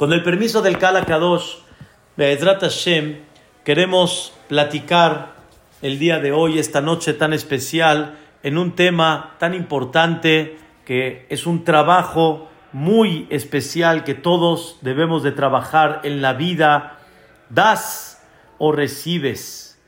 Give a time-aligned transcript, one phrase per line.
[0.00, 1.56] Con el permiso del Kala Kadosh,
[2.16, 3.18] Be'ezrat Hashem,
[3.64, 5.34] queremos platicar
[5.82, 11.44] el día de hoy, esta noche tan especial, en un tema tan importante que es
[11.44, 16.96] un trabajo muy especial que todos debemos de trabajar en la vida.
[17.50, 18.22] Das
[18.56, 19.78] o recibes.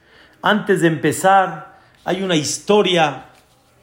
[0.43, 3.29] Antes de empezar, hay una historia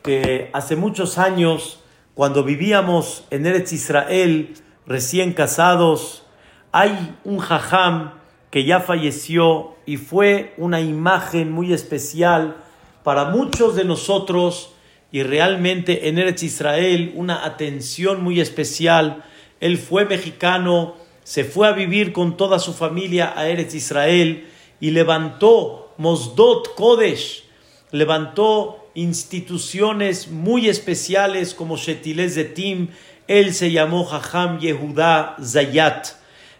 [0.04, 1.80] que hace muchos años,
[2.14, 4.54] cuando vivíamos en Eretz Israel,
[4.89, 6.23] recién casados,
[6.71, 8.13] hay un jajam
[8.50, 12.57] que ya falleció y fue una imagen muy especial
[13.04, 14.71] para muchos de nosotros
[15.11, 19.23] y realmente en Eretz Israel una atención muy especial.
[19.59, 24.47] Él fue mexicano, se fue a vivir con toda su familia a Eretz Israel
[24.79, 27.43] y levantó Mosdot Kodesh,
[27.92, 32.88] levantó instituciones muy especiales como Shetilez de Tim,
[33.30, 36.16] él se llamó Jajam Yehudá Zayat.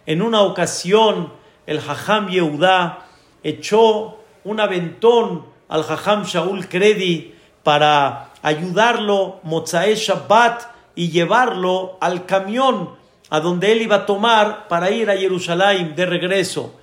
[0.06, 1.32] En una ocasión,
[1.66, 3.06] el Jajam Yehudá
[3.42, 10.62] echó un aventón al Jajam Shaul Kredi para ayudarlo Mozae Shabbat
[10.94, 12.90] y llevarlo al camión
[13.30, 16.78] a donde él iba a tomar para ir a Jerusalén de regreso.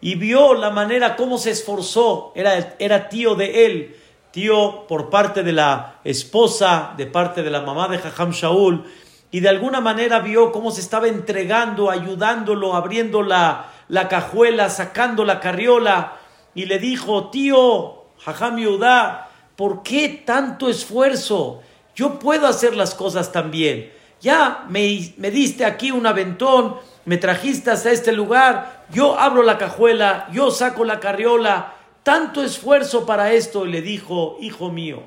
[0.00, 3.96] Y vio la manera como se esforzó, era, era tío de él,
[4.30, 8.84] tío por parte de la esposa, de parte de la mamá de Jajam Shaul,
[9.32, 15.24] y de alguna manera vio cómo se estaba entregando, ayudándolo, abriendo la, la cajuela, sacando
[15.24, 16.18] la carriola,
[16.54, 21.62] y le dijo, tío, Jajam Yudá, ¿por qué tanto esfuerzo?
[21.96, 23.90] Yo puedo hacer las cosas también.
[24.20, 29.56] Ya me, me diste aquí un aventón, me trajiste hasta este lugar, yo abro la
[29.56, 31.72] cajuela, yo saco la carriola,
[32.02, 33.64] tanto esfuerzo para esto.
[33.64, 35.04] Y le dijo, hijo mío,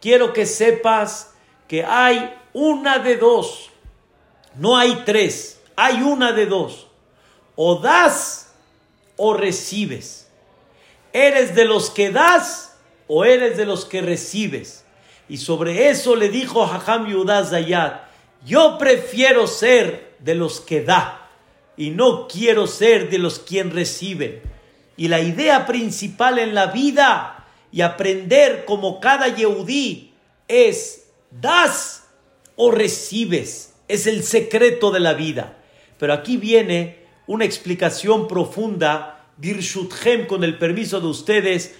[0.00, 1.34] quiero que sepas
[1.66, 3.68] que hay una de dos.
[4.54, 6.86] No hay tres, hay una de dos.
[7.54, 8.50] O das
[9.16, 10.26] o recibes.
[11.12, 12.74] ¿Eres de los que das
[13.08, 14.86] o eres de los que recibes?
[15.28, 18.04] Y sobre eso le dijo Jajam Yudá Zayat,
[18.46, 21.28] yo prefiero ser de los que da
[21.76, 24.40] y no quiero ser de los quien reciben.
[24.96, 30.14] Y la idea principal en la vida y aprender como cada Yehudí
[30.48, 32.05] es das
[32.56, 33.74] o recibes.
[33.88, 35.58] Es el secreto de la vida.
[35.98, 41.76] Pero aquí viene una explicación profunda, Birshuthem, con el permiso de ustedes,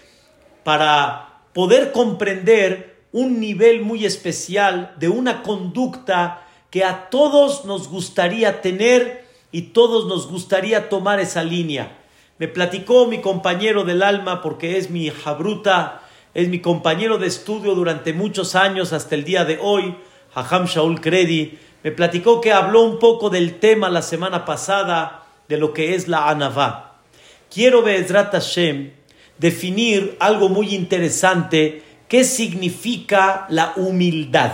[0.63, 8.61] para poder comprender un nivel muy especial de una conducta que a todos nos gustaría
[8.61, 11.97] tener y todos nos gustaría tomar esa línea.
[12.39, 16.03] Me platicó mi compañero del alma porque es mi jabruta,
[16.35, 19.97] es mi compañero de estudio durante muchos años hasta el día de hoy,
[20.37, 25.57] Hajam Shaul Kredi, me platicó que habló un poco del tema la semana pasada de
[25.57, 26.99] lo que es la Anavá.
[27.51, 28.93] Quiero, Be'ezrat Hashem,
[29.39, 34.53] definir algo muy interesante, qué significa la humildad,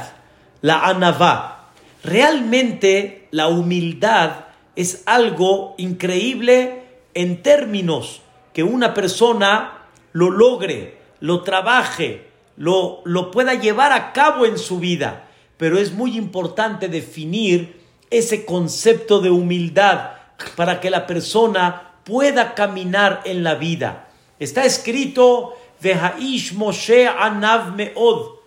[0.60, 1.70] la Anavá.
[2.04, 4.44] Realmente la humildad
[4.76, 8.22] es algo increíble en términos
[8.52, 14.78] que una persona lo logre, lo trabaje, lo, lo pueda llevar a cabo en su
[14.78, 15.28] vida.
[15.56, 17.80] Pero es muy importante definir
[18.10, 20.12] ese concepto de humildad
[20.56, 24.08] para que la persona pueda caminar en la vida.
[24.38, 28.38] Está escrito, Vehaish Moshe Anav Meod.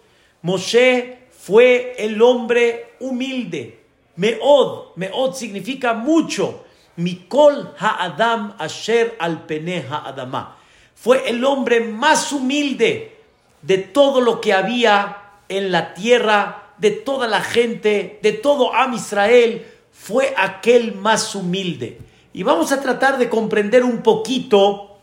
[0.41, 3.79] Moshe fue el hombre humilde.
[4.17, 6.65] Meod, Meod significa mucho.
[6.97, 10.55] Mikol Ha'adam Asher al Ha'adamah
[10.95, 13.17] fue el hombre más humilde
[13.61, 15.17] de todo lo que había
[15.49, 21.99] en la tierra, de toda la gente, de todo Am Israel, fue aquel más humilde.
[22.33, 24.99] Y vamos a tratar de comprender un poquito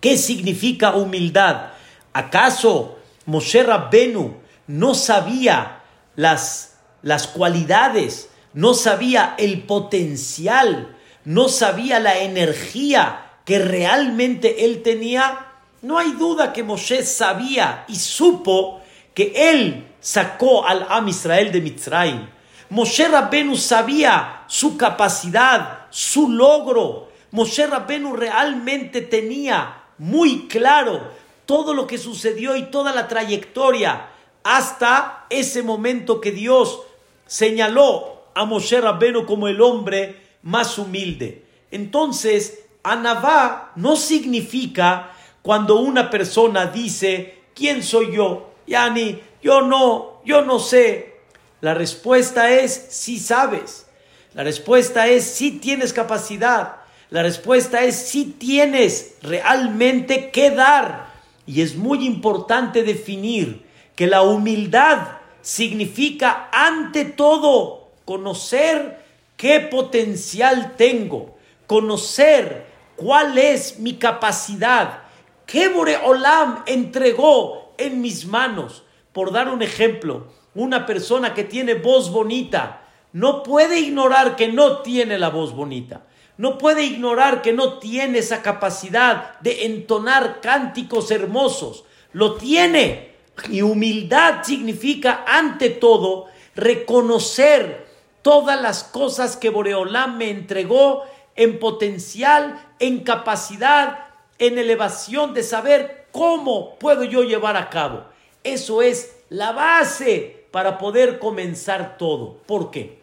[0.00, 1.70] qué significa humildad.
[2.12, 4.36] ¿Acaso Moshe Rabbenu
[4.68, 5.82] no sabía
[6.14, 15.46] las, las cualidades, no sabía el potencial, no sabía la energía que realmente él tenía,
[15.82, 18.80] no hay duda que Moshe sabía y supo
[19.14, 22.28] que él sacó al Am Israel de Mitzrayim.
[22.70, 27.08] Moshe Rabbenu sabía su capacidad, su logro.
[27.30, 31.00] Moshe Rabbenu realmente tenía muy claro
[31.46, 34.08] todo lo que sucedió y toda la trayectoria
[34.44, 36.80] hasta ese momento que Dios
[37.26, 41.44] señaló a Moshe Rabbenu como el hombre más humilde.
[41.70, 45.12] Entonces, Anavá no significa
[45.42, 48.50] cuando una persona dice, ¿quién soy yo?
[48.66, 51.20] Yani, yo no, yo no sé.
[51.62, 53.86] La respuesta es, sí sabes.
[54.34, 56.76] La respuesta es sí tienes capacidad.
[57.08, 61.14] La respuesta es sí tienes realmente que dar.
[61.46, 63.64] Y es muy importante definir
[63.96, 69.02] que la humildad significa ante todo conocer
[69.38, 72.66] qué potencial tengo, conocer
[72.96, 75.04] cuál es mi capacidad,
[75.46, 78.82] qué Boreolam entregó en mis manos.
[79.18, 82.82] Por dar un ejemplo, una persona que tiene voz bonita
[83.12, 86.02] no puede ignorar que no tiene la voz bonita.
[86.36, 91.82] No puede ignorar que no tiene esa capacidad de entonar cánticos hermosos.
[92.12, 93.16] Lo tiene.
[93.50, 97.88] Y humildad significa, ante todo, reconocer
[98.22, 101.02] todas las cosas que Boreolam me entregó
[101.34, 103.98] en potencial, en capacidad,
[104.38, 108.07] en elevación de saber cómo puedo yo llevar a cabo.
[108.54, 112.38] Eso es la base para poder comenzar todo.
[112.46, 112.98] ¿Por qué?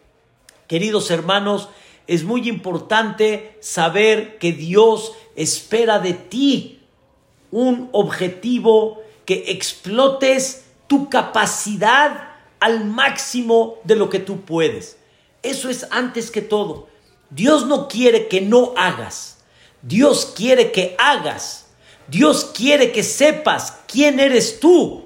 [0.66, 1.68] Queridos hermanos,
[2.08, 6.80] es muy importante saber que Dios espera de ti
[7.52, 14.98] un objetivo que explotes tu capacidad al máximo de lo que tú puedes.
[15.44, 16.88] Eso es antes que todo.
[17.30, 19.38] Dios no quiere que no hagas.
[19.82, 21.66] Dios quiere que hagas.
[22.08, 25.05] Dios quiere que sepas quién eres tú.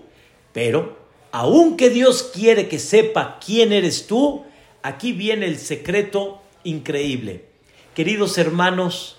[0.53, 0.99] Pero,
[1.33, 4.45] aunque Dios quiere que sepa quién eres tú,
[4.83, 7.47] aquí viene el secreto increíble.
[7.95, 9.19] Queridos hermanos,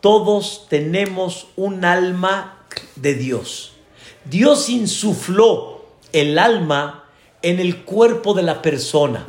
[0.00, 2.64] todos tenemos un alma
[2.96, 3.72] de Dios.
[4.24, 7.04] Dios insufló el alma
[7.42, 9.26] en el cuerpo de la persona.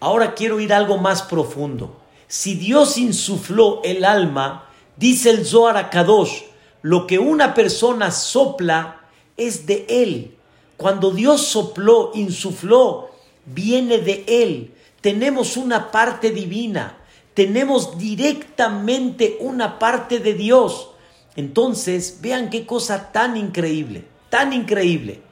[0.00, 2.00] Ahora quiero ir algo más profundo.
[2.26, 6.42] Si Dios insufló el alma, dice el Zohar Kadosh,
[6.82, 9.00] lo que una persona sopla
[9.36, 10.36] es de él.
[10.80, 13.10] Cuando Dios sopló, insufló,
[13.44, 16.98] viene de él tenemos una parte divina,
[17.34, 20.90] tenemos directamente una parte de Dios.
[21.36, 25.22] Entonces, vean qué cosa tan increíble, tan increíble.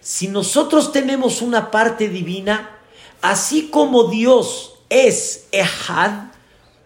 [0.00, 2.78] Si nosotros tenemos una parte divina,
[3.20, 6.30] así como Dios es Ehad,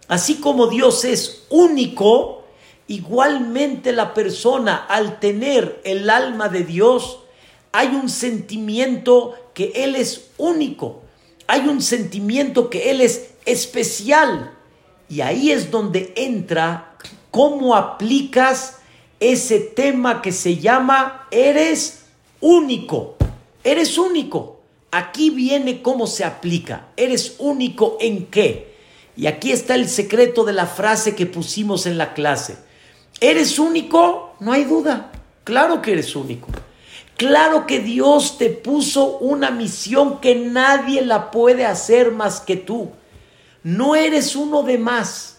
[0.09, 2.45] así como Dios es único,
[2.89, 7.22] igualmente la persona al tener el alma de Dios,
[7.73, 11.03] hay un sentimiento que Él es único
[11.53, 14.55] hay un sentimiento que Él es especial.
[15.11, 16.97] Y ahí es donde entra
[17.31, 18.79] cómo aplicas
[19.21, 22.05] ese tema que se llama eres
[22.41, 23.17] único.
[23.63, 24.63] Eres único.
[24.91, 26.89] Aquí viene cómo se aplica.
[26.97, 28.73] Eres único en qué.
[29.15, 32.57] Y aquí está el secreto de la frase que pusimos en la clase.
[33.21, 34.37] ¿Eres único?
[34.41, 35.13] No hay duda.
[35.45, 36.49] Claro que eres único.
[37.17, 42.91] Claro que Dios te puso una misión que nadie la puede hacer más que tú.
[43.63, 45.39] No eres uno de más,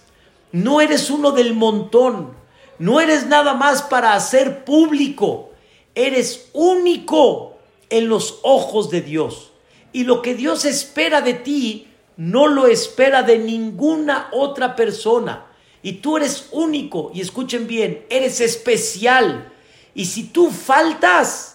[0.51, 2.33] no eres uno del montón,
[2.79, 5.51] no eres nada más para hacer público,
[5.93, 7.57] eres único
[7.89, 9.51] en los ojos de Dios.
[9.91, 11.87] Y lo que Dios espera de ti,
[12.17, 15.47] no lo espera de ninguna otra persona.
[15.81, 19.51] Y tú eres único, y escuchen bien, eres especial.
[19.93, 21.52] Y si tú faltas,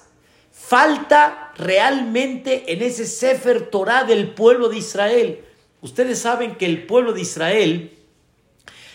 [0.68, 5.40] falta realmente en ese Sefer Torah del pueblo de Israel.
[5.80, 7.96] Ustedes saben que el pueblo de Israel,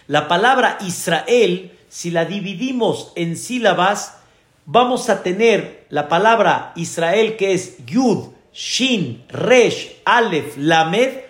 [0.06, 4.20] la palabra Israel, si la dividimos en sílabas,
[4.68, 11.22] vamos a tener la palabra Israel que es Yud, Shin, Resh, Aleph, Lamed.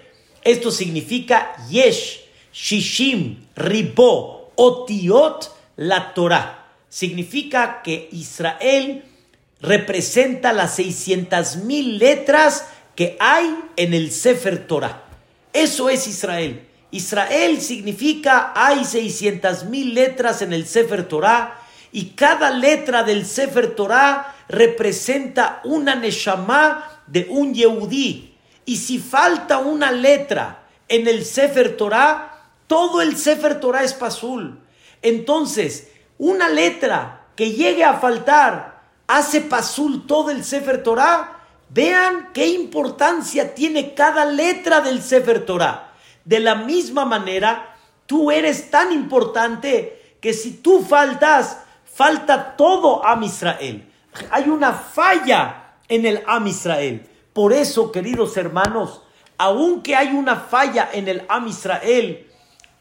[0.44, 2.20] Esto significa Yesh,
[2.54, 6.68] Shishim, Ribo, Otiot, la Torah.
[6.90, 9.06] Significa que Israel
[9.64, 12.66] representa las 600 mil letras
[12.96, 15.06] que hay en el Sefer Torah.
[15.54, 16.68] Eso es Israel.
[16.92, 21.62] Israel significa hay 600 mil letras en el Sefer Torah
[21.94, 28.36] y cada letra del Sefer Torah representa una Neshama de un Yehudí.
[28.66, 34.60] Y si falta una letra en el Sefer Torah, todo el Sefer Torah es pasul.
[35.02, 38.73] Entonces, una letra que llegue a faltar
[39.18, 41.40] hace pasul todo el Sefer Torah,
[41.70, 45.92] vean qué importancia tiene cada letra del Sefer Torah.
[46.26, 47.76] De la misma manera,
[48.08, 53.88] tú eres tan importante que si tú faltas, falta todo Am Israel.
[54.32, 57.08] Hay una falla en el Am Israel.
[57.34, 59.02] Por eso, queridos hermanos,
[59.38, 62.28] aunque hay una falla en el Am Israel,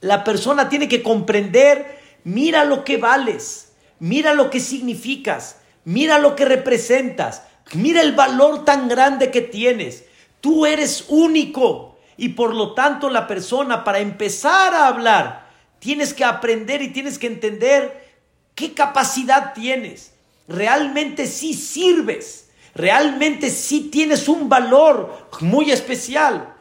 [0.01, 6.37] la persona tiene que comprender, mira lo que vales, mira lo que significas, Mira lo
[6.37, 7.43] que representas.
[7.75, 10.05] Mira el valor tan grande que tienes.
[10.41, 11.97] Tú eres único.
[12.17, 15.49] Y por lo tanto la persona para empezar a hablar,
[15.79, 18.15] tienes que aprender y tienes que entender
[18.55, 20.13] qué capacidad tienes.
[20.47, 26.55] Realmente sí sirves, realmente sí tienes un valor muy especial.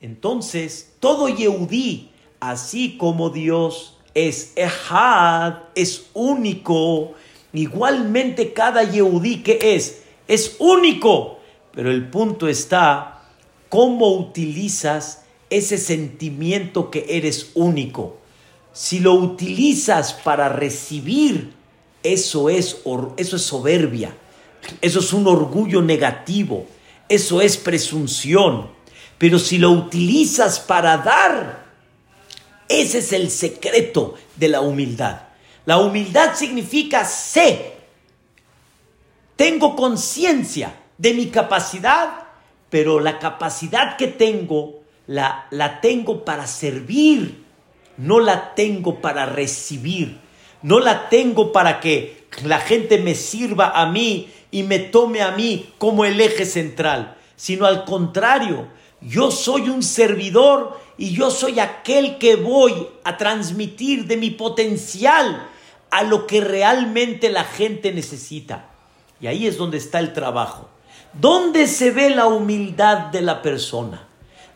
[0.00, 7.14] Entonces, todo Yehudí, así como Dios es Ehad, es único,
[7.52, 11.38] igualmente cada Yehudí que es, es único.
[11.72, 13.22] Pero el punto está
[13.68, 18.18] cómo utilizas ese sentimiento que eres único.
[18.72, 21.52] Si lo utilizas para recibir,
[22.02, 22.78] eso es,
[23.16, 24.14] eso es soberbia,
[24.80, 26.66] eso es un orgullo negativo,
[27.08, 28.70] eso es presunción.
[29.18, 31.66] Pero si lo utilizas para dar,
[32.68, 35.27] ese es el secreto de la humildad.
[35.68, 37.74] La humildad significa sé,
[39.36, 42.22] tengo conciencia de mi capacidad,
[42.70, 47.44] pero la capacidad que tengo la, la tengo para servir,
[47.98, 50.18] no la tengo para recibir,
[50.62, 55.32] no la tengo para que la gente me sirva a mí y me tome a
[55.32, 58.68] mí como el eje central, sino al contrario,
[59.02, 62.72] yo soy un servidor y yo soy aquel que voy
[63.04, 65.50] a transmitir de mi potencial
[65.90, 68.66] a lo que realmente la gente necesita.
[69.20, 70.68] Y ahí es donde está el trabajo.
[71.12, 74.06] ¿Dónde se ve la humildad de la persona?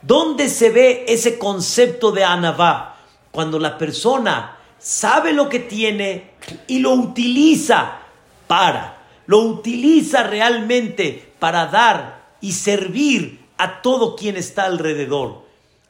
[0.03, 2.97] ¿Dónde se ve ese concepto de anabá?
[3.31, 6.33] Cuando la persona sabe lo que tiene
[6.67, 7.99] y lo utiliza
[8.47, 15.43] para, lo utiliza realmente para dar y servir a todo quien está alrededor.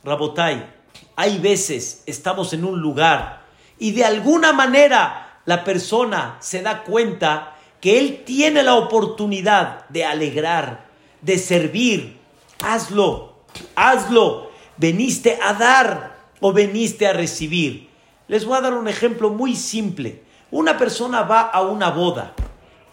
[0.04, 0.70] Rabotai,
[1.16, 3.42] hay veces estamos en un lugar
[3.78, 10.04] y de alguna manera la persona se da cuenta que él tiene la oportunidad de
[10.04, 10.86] alegrar,
[11.20, 12.18] de servir.
[12.62, 13.34] Hazlo,
[13.74, 14.50] hazlo.
[14.76, 17.88] Veniste a dar o veniste a recibir.
[18.28, 20.22] Les voy a dar un ejemplo muy simple.
[20.50, 22.34] Una persona va a una boda.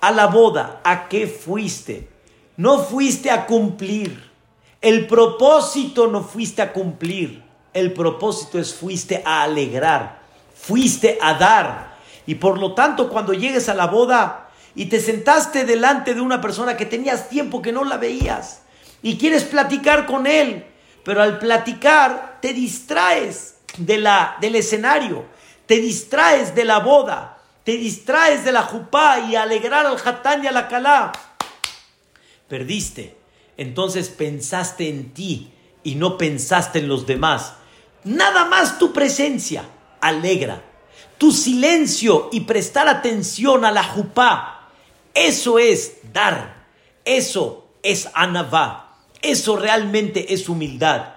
[0.02, 2.10] A la boda, ¿a qué fuiste?
[2.58, 4.30] No fuiste a cumplir
[4.82, 10.22] el propósito no fuiste a cumplir, el propósito es fuiste a alegrar,
[10.56, 11.89] fuiste a dar.
[12.30, 16.40] Y por lo tanto, cuando llegues a la boda y te sentaste delante de una
[16.40, 18.62] persona que tenías tiempo que no la veías
[19.02, 20.64] y quieres platicar con él,
[21.04, 25.26] pero al platicar te distraes de la, del escenario,
[25.66, 30.48] te distraes de la boda, te distraes de la jupá y alegrar al jatán y
[30.48, 31.12] a la calá.
[32.48, 33.18] Perdiste
[33.58, 37.56] entonces pensaste en ti y no pensaste en los demás.
[38.04, 39.66] Nada más tu presencia
[40.00, 40.69] alegra.
[41.20, 44.70] Tu silencio y prestar atención a la jupá.
[45.14, 46.66] Eso es dar.
[47.06, 48.96] Eso es anavá.
[49.22, 51.14] Eso realmente es humildad.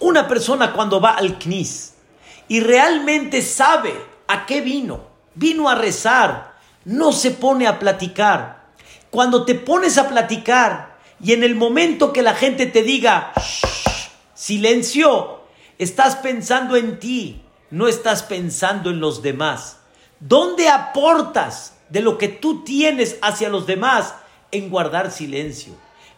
[0.00, 1.92] Una persona cuando va al knis
[2.48, 3.94] y realmente sabe
[4.26, 5.04] a qué vino,
[5.34, 6.54] vino a rezar,
[6.84, 8.68] no se pone a platicar.
[9.10, 10.92] Cuando te pones a platicar,
[11.22, 13.32] y en el momento que la gente te diga,
[14.34, 15.42] silencio,
[15.78, 17.41] estás pensando en ti,
[17.72, 19.78] no estás pensando en los demás.
[20.20, 24.14] ¿Dónde aportas de lo que tú tienes hacia los demás?
[24.50, 25.72] En guardar silencio,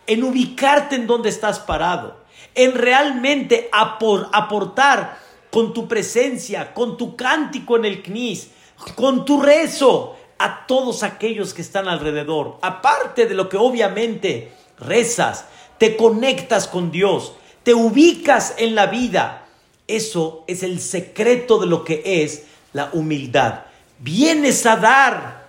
[0.08, 2.16] en ubicarte en donde estás parado,
[2.56, 5.16] en realmente aportar
[5.52, 8.50] con tu presencia, con tu cántico en el knis,
[8.96, 12.58] con tu rezo a todos aquellos que están alrededor.
[12.62, 15.44] Aparte de lo que obviamente rezas,
[15.78, 19.43] te conectas con Dios, te ubicas en la vida.
[19.87, 23.64] Eso es el secreto de lo que es la humildad.
[23.99, 25.49] ¿Vienes a dar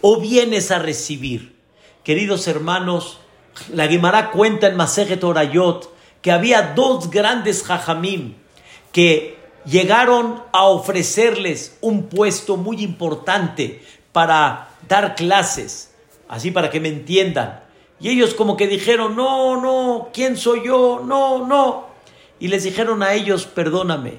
[0.00, 1.56] o vienes a recibir?
[2.02, 3.20] Queridos hermanos,
[3.72, 8.34] la Guimara cuenta en Masejet Orayot que había dos grandes jajamim
[8.92, 15.94] que llegaron a ofrecerles un puesto muy importante para dar clases,
[16.28, 17.62] así para que me entiendan.
[18.00, 21.02] Y ellos como que dijeron, no, no, ¿quién soy yo?
[21.04, 21.86] No, no.
[22.38, 24.18] Y les dijeron a ellos, perdóname,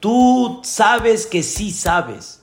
[0.00, 2.42] tú sabes que sí sabes,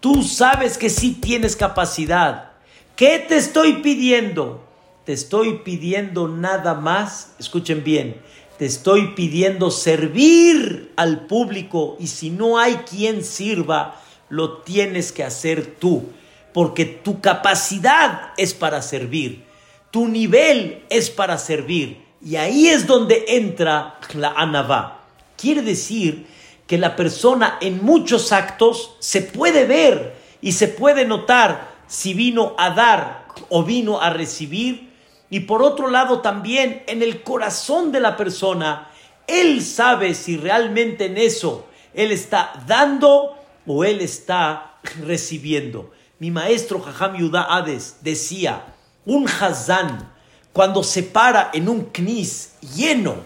[0.00, 2.52] tú sabes que sí tienes capacidad.
[2.96, 4.64] ¿Qué te estoy pidiendo?
[5.04, 8.20] Te estoy pidiendo nada más, escuchen bien,
[8.58, 15.22] te estoy pidiendo servir al público y si no hay quien sirva, lo tienes que
[15.22, 16.10] hacer tú,
[16.52, 19.44] porque tu capacidad es para servir.
[19.90, 22.05] Tu nivel es para servir.
[22.26, 24.98] Y ahí es donde entra la anavá.
[25.36, 26.26] Quiere decir
[26.66, 32.56] que la persona en muchos actos se puede ver y se puede notar si vino
[32.58, 34.92] a dar o vino a recibir.
[35.30, 38.90] Y por otro lado también en el corazón de la persona
[39.28, 43.36] Él sabe si realmente en eso Él está dando
[43.68, 45.92] o Él está recibiendo.
[46.18, 50.15] Mi maestro Jajam Yudá Hades decía, un Hazán,
[50.56, 53.16] cuando se para en un knis lleno,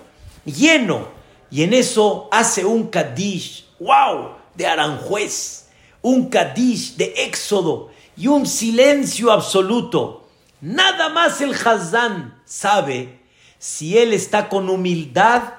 [0.44, 1.06] lleno,
[1.48, 5.68] y en eso hace un Kadish, wow, de Aranjuez,
[6.02, 10.28] un Kadish de Éxodo y un silencio absoluto.
[10.60, 13.20] Nada más el Hazán sabe
[13.60, 15.54] si él está con humildad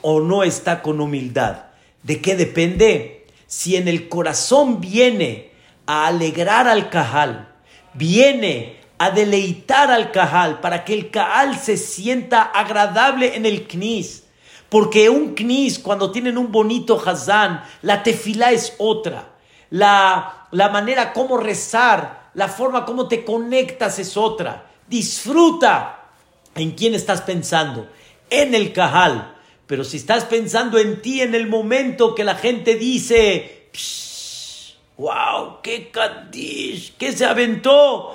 [0.00, 1.64] o no está con humildad.
[2.02, 3.26] ¿De qué depende?
[3.46, 5.50] Si en el corazón viene
[5.84, 7.52] a alegrar al Cajal,
[7.92, 14.24] viene a deleitar al Cajal para que el Cajal se sienta agradable en el Knis.
[14.68, 19.30] Porque un Knis, cuando tienen un bonito Hazán, la tefilá es otra.
[19.70, 24.66] La, la manera como rezar, la forma como te conectas es otra.
[24.86, 26.10] Disfruta
[26.54, 27.88] en quién estás pensando.
[28.28, 29.34] En el Cajal.
[29.66, 33.70] Pero si estás pensando en ti en el momento que la gente dice,
[34.98, 38.14] wow, qué Kadish, qué se aventó.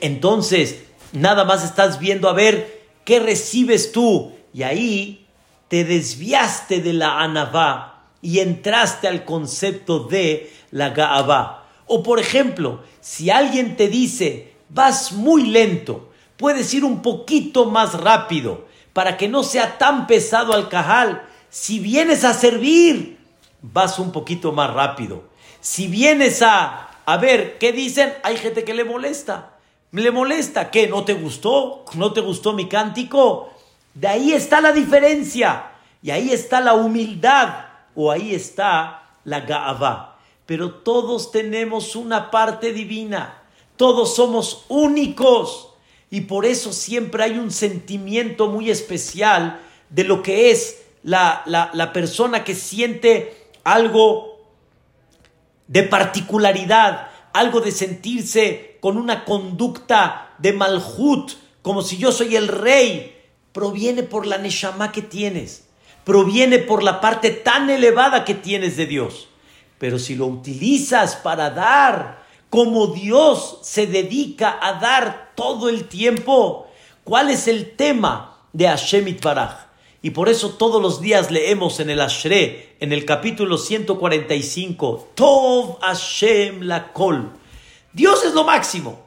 [0.00, 4.32] Entonces, nada más estás viendo a ver qué recibes tú.
[4.52, 5.26] Y ahí
[5.68, 11.66] te desviaste de la anavá y entraste al concepto de la gaavá.
[11.86, 17.94] O por ejemplo, si alguien te dice, vas muy lento, puedes ir un poquito más
[17.94, 21.22] rápido para que no sea tan pesado al cajal.
[21.50, 23.18] Si vienes a servir,
[23.60, 25.24] vas un poquito más rápido.
[25.60, 28.12] Si vienes a, a ver, ¿qué dicen?
[28.22, 29.51] Hay gente que le molesta.
[29.92, 30.70] Le molesta.
[30.70, 30.88] ¿Qué?
[30.88, 31.84] ¿No te gustó?
[31.94, 33.52] ¿No te gustó mi cántico?
[33.94, 35.70] De ahí está la diferencia.
[36.02, 37.66] Y ahí está la humildad.
[37.94, 40.18] O ahí está la gaava.
[40.46, 43.42] Pero todos tenemos una parte divina.
[43.76, 45.68] Todos somos únicos.
[46.10, 51.92] Y por eso siempre hay un sentimiento muy especial de lo que es la, la,
[51.92, 54.38] persona que siente algo
[55.66, 61.30] de particularidad, algo de sentirse con una conducta de malhut,
[61.62, 63.16] como si yo soy el rey,
[63.52, 65.68] proviene por la neshama que tienes,
[66.02, 69.28] proviene por la parte tan elevada que tienes de Dios.
[69.78, 76.66] Pero si lo utilizas para dar, como Dios se dedica a dar todo el tiempo.
[77.04, 79.68] ¿Cuál es el tema de Hashem Itbaraj?
[80.02, 85.78] Y por eso todos los días leemos en el Ashre, en el capítulo 145, Tov
[85.82, 87.41] Hashem la Kol.
[87.92, 89.00] Dios es lo máximo.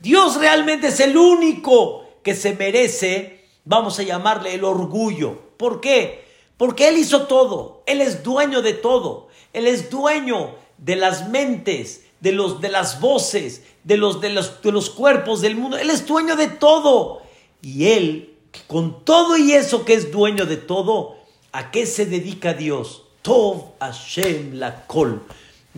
[0.00, 5.38] Dios realmente es el único que se merece, vamos a llamarle el orgullo.
[5.56, 6.26] ¿Por qué?
[6.56, 7.82] Porque Él hizo todo.
[7.86, 9.28] Él es dueño de todo.
[9.52, 14.60] Él es dueño de las mentes, de, los, de las voces, de los, de, los,
[14.62, 15.78] de los cuerpos del mundo.
[15.78, 17.22] Él es dueño de todo.
[17.62, 18.34] Y Él,
[18.66, 21.16] con todo y eso que es dueño de todo,
[21.52, 23.04] ¿a qué se dedica Dios?
[23.22, 25.22] Tov Hashem la kol.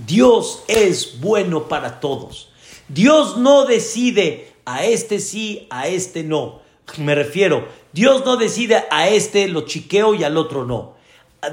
[0.06, 2.50] Dios es bueno para todos.
[2.88, 6.60] Dios no decide a este sí, a este no.
[6.98, 10.94] Me refiero, Dios no decide a este lo chiqueo y al otro no.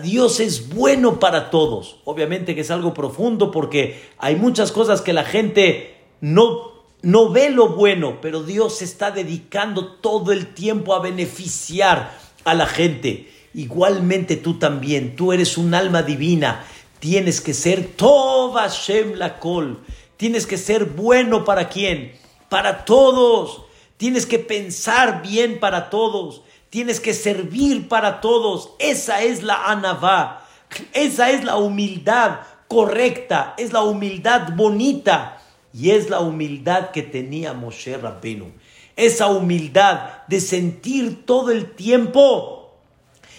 [0.03, 1.97] Dios es bueno para todos.
[2.05, 7.49] Obviamente que es algo profundo porque hay muchas cosas que la gente no, no ve
[7.49, 13.31] lo bueno, pero Dios está dedicando todo el tiempo a beneficiar a la gente.
[13.53, 16.65] Igualmente tú también, tú eres un alma divina.
[17.05, 19.79] Tienes que ser Tov Shem la Kol.
[20.17, 22.13] Tienes que ser bueno para quién?
[22.49, 23.61] Para todos.
[23.97, 26.41] Tienes que pensar bien para todos
[26.75, 28.71] tienes que servir para todos.
[28.79, 30.45] Esa es la anavá,
[30.91, 35.41] esa es la humildad correcta, es la humildad bonita
[35.73, 38.51] y es la humildad que tenía Moshe Rabbenu.
[38.97, 42.73] Esa humildad de sentir todo el tiempo,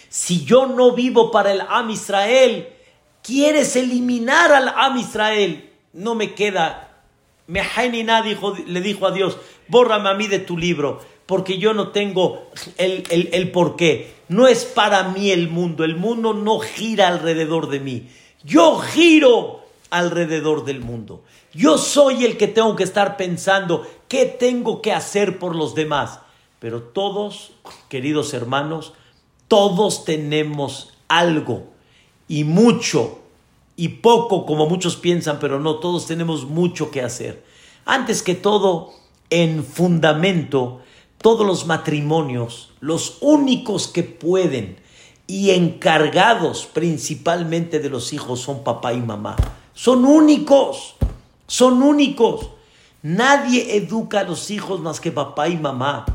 [0.09, 2.76] si yo no vivo para el Am Israel,
[3.27, 7.03] quieres eliminar al Am Israel, no me queda.
[7.49, 11.89] Mehainina dijo, le dijo a Dios, bórrame a mí de tu libro porque yo no
[11.89, 12.47] tengo
[12.79, 13.53] el, el, el.
[14.29, 18.09] No es para mí el mundo, el mundo no gira alrededor de mí.
[18.45, 21.25] Yo giro alrededor del mundo.
[21.53, 26.21] Yo soy el que tengo que estar pensando qué tengo que hacer por los demás.
[26.61, 27.53] Pero todos,
[27.89, 28.93] queridos hermanos,
[29.49, 31.76] todos tenemos algo
[32.29, 33.19] y mucho
[33.77, 37.45] y poco como muchos piensan, pero no, todos tenemos mucho que hacer.
[37.85, 38.93] Antes que todo,
[39.31, 40.81] en fundamento,
[41.19, 44.77] todos los matrimonios, los únicos que pueden
[45.27, 49.37] y encargados principalmente de los hijos son papá y mamá.
[49.75, 50.95] Son únicos,
[51.47, 52.51] son únicos.
[53.03, 56.07] Nadie educa a los hijos más que papá y mamá.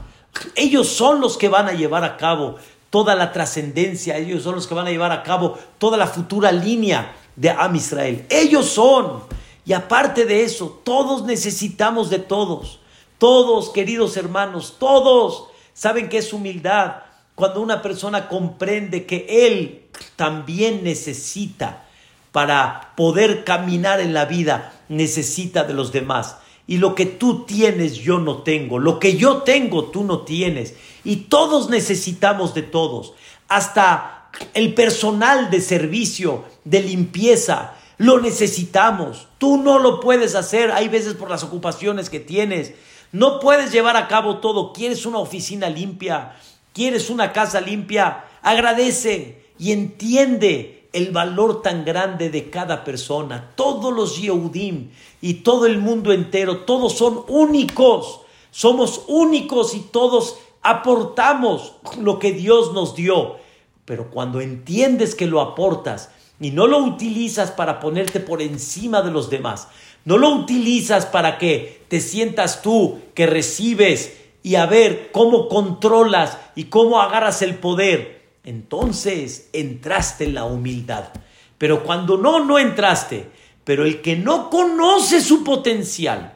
[0.55, 2.55] Ellos son los que van a llevar a cabo
[2.91, 6.51] toda la trascendencia, ellos son los que van a llevar a cabo toda la futura
[6.51, 8.27] línea de Am Israel.
[8.29, 9.23] Ellos son.
[9.65, 12.79] Y aparte de eso, todos necesitamos de todos.
[13.17, 16.97] Todos, queridos hermanos, todos saben que es humildad
[17.35, 21.85] cuando una persona comprende que él también necesita
[22.31, 26.37] para poder caminar en la vida, necesita de los demás.
[26.71, 28.79] Y lo que tú tienes, yo no tengo.
[28.79, 30.73] Lo que yo tengo, tú no tienes.
[31.03, 33.13] Y todos necesitamos de todos.
[33.49, 39.27] Hasta el personal de servicio, de limpieza, lo necesitamos.
[39.37, 40.71] Tú no lo puedes hacer.
[40.71, 42.71] Hay veces por las ocupaciones que tienes.
[43.11, 44.71] No puedes llevar a cabo todo.
[44.71, 46.37] ¿Quieres una oficina limpia?
[46.71, 48.23] ¿Quieres una casa limpia?
[48.41, 53.51] Agradece y entiende el valor tan grande de cada persona.
[53.55, 54.89] Todos los Yehudim
[55.21, 58.21] y todo el mundo entero, todos son únicos.
[58.51, 63.37] Somos únicos y todos aportamos lo que Dios nos dio.
[63.85, 69.11] Pero cuando entiendes que lo aportas y no lo utilizas para ponerte por encima de
[69.11, 69.67] los demás,
[70.03, 76.37] no lo utilizas para que te sientas tú que recibes y a ver cómo controlas
[76.55, 81.09] y cómo agarras el poder, entonces entraste en la humildad.
[81.57, 83.29] Pero cuando no, no entraste.
[83.63, 86.33] Pero el que no conoce su potencial,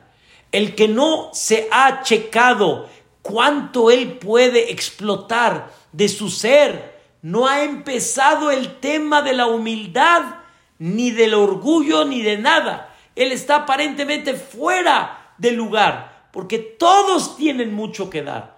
[0.51, 2.87] el que no se ha checado
[3.21, 10.35] cuánto él puede explotar de su ser, no ha empezado el tema de la humildad,
[10.77, 12.93] ni del orgullo, ni de nada.
[13.15, 18.57] Él está aparentemente fuera del lugar, porque todos tienen mucho que dar.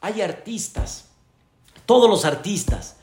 [0.00, 1.05] Hay artistas,
[1.86, 2.96] todos los artistas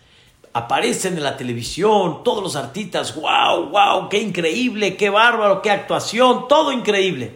[0.54, 6.48] aparecen en la televisión, todos los artistas, wow, wow, qué increíble, qué bárbaro, qué actuación,
[6.48, 7.36] todo increíble.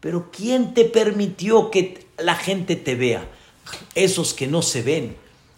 [0.00, 3.28] Pero ¿quién te permitió que la gente te vea?
[3.94, 5.16] Esos que no se ven,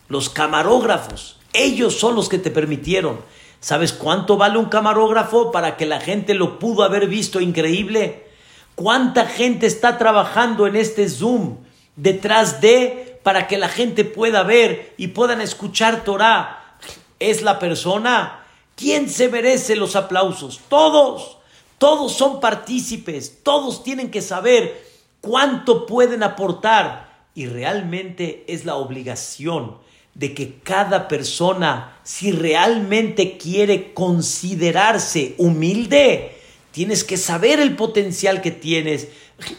[0.08, 3.20] los camarógrafos, ellos son los que te permitieron.
[3.60, 8.26] ¿Sabes cuánto vale un camarógrafo para que la gente lo pudo haber visto increíble?
[8.74, 11.58] ¿Cuánta gente está trabajando en este Zoom
[11.96, 16.76] detrás de para que la gente pueda ver y puedan escuchar Torah?
[17.18, 18.44] ¿Es la persona?
[18.76, 20.60] ¿Quién se merece los aplausos?
[20.68, 21.38] Todos.
[21.78, 23.42] Todos son partícipes.
[23.42, 24.86] Todos tienen que saber
[25.20, 27.10] cuánto pueden aportar.
[27.34, 29.76] Y realmente es la obligación
[30.14, 36.36] de que cada persona, si realmente quiere considerarse humilde,
[36.72, 39.08] tienes que saber el potencial que tienes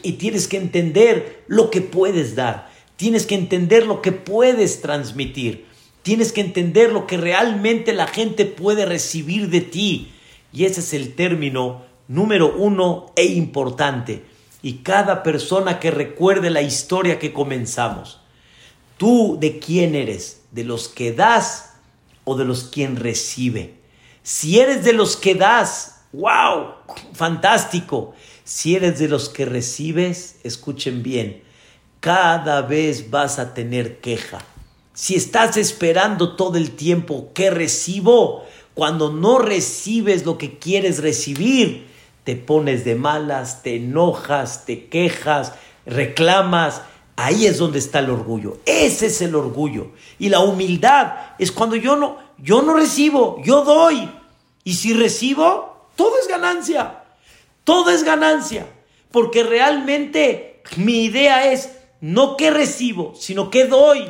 [0.04, 2.71] y tienes que entender lo que puedes dar.
[3.02, 5.66] Tienes que entender lo que puedes transmitir.
[6.04, 10.12] Tienes que entender lo que realmente la gente puede recibir de ti.
[10.54, 14.24] Y ese es el término número uno e importante.
[14.62, 18.20] Y cada persona que recuerde la historia que comenzamos.
[18.98, 20.42] ¿Tú de quién eres?
[20.52, 21.74] de los que das
[22.24, 23.80] o de los quien recibe.
[24.22, 26.76] Si eres de los que das, wow,
[27.14, 28.14] fantástico.
[28.44, 31.42] Si eres de los que recibes, escuchen bien,
[32.02, 34.40] cada vez vas a tener queja.
[34.94, 41.88] Si estás esperando todo el tiempo que recibo, cuando no recibes lo que quieres recibir,
[42.26, 45.54] te pones de malas, te enojas, te quejas,
[45.86, 46.82] reclamas
[47.16, 48.58] Ahí es donde está el orgullo.
[48.66, 49.92] Ese es el orgullo.
[50.18, 54.10] Y la humildad es cuando yo no, yo no recibo, yo doy.
[54.64, 57.04] Y si recibo, todo es ganancia.
[57.64, 58.66] Todo es ganancia.
[59.12, 61.70] Porque realmente mi idea es
[62.02, 64.06] no que recibo, sino que doy.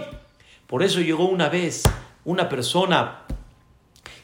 [0.66, 1.84] Por eso llegó una vez
[2.24, 3.26] una persona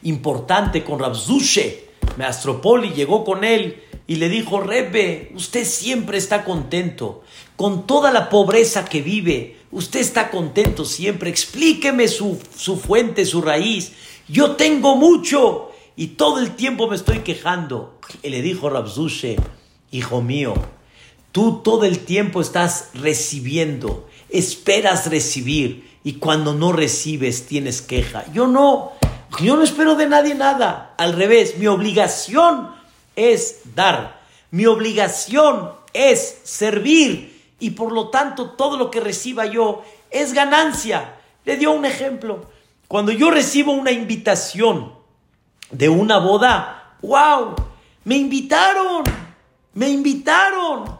[0.03, 7.23] importante con Rabzushe, Meastropoli, llegó con él y le dijo, Rebe, usted siempre está contento
[7.57, 9.57] con toda la pobreza que vive.
[9.71, 11.29] Usted está contento siempre.
[11.29, 13.91] Explíqueme su, su fuente, su raíz.
[14.29, 17.99] Yo tengo mucho y todo el tiempo me estoy quejando.
[18.23, 19.35] Y le dijo Rabzushe,
[19.91, 20.53] hijo mío,
[21.37, 28.25] tú todo el tiempo estás recibiendo, esperas recibir y cuando no recibes tienes queja.
[28.33, 28.93] Yo no,
[29.39, 30.95] yo no espero de nadie nada.
[30.97, 32.71] Al revés, mi obligación
[33.15, 34.19] es dar.
[34.49, 41.17] Mi obligación es servir y por lo tanto todo lo que reciba yo es ganancia.
[41.45, 42.47] Le dio un ejemplo.
[42.87, 44.91] Cuando yo recibo una invitación
[45.69, 47.53] de una boda, wow,
[48.05, 49.03] me invitaron,
[49.75, 50.96] me invitaron.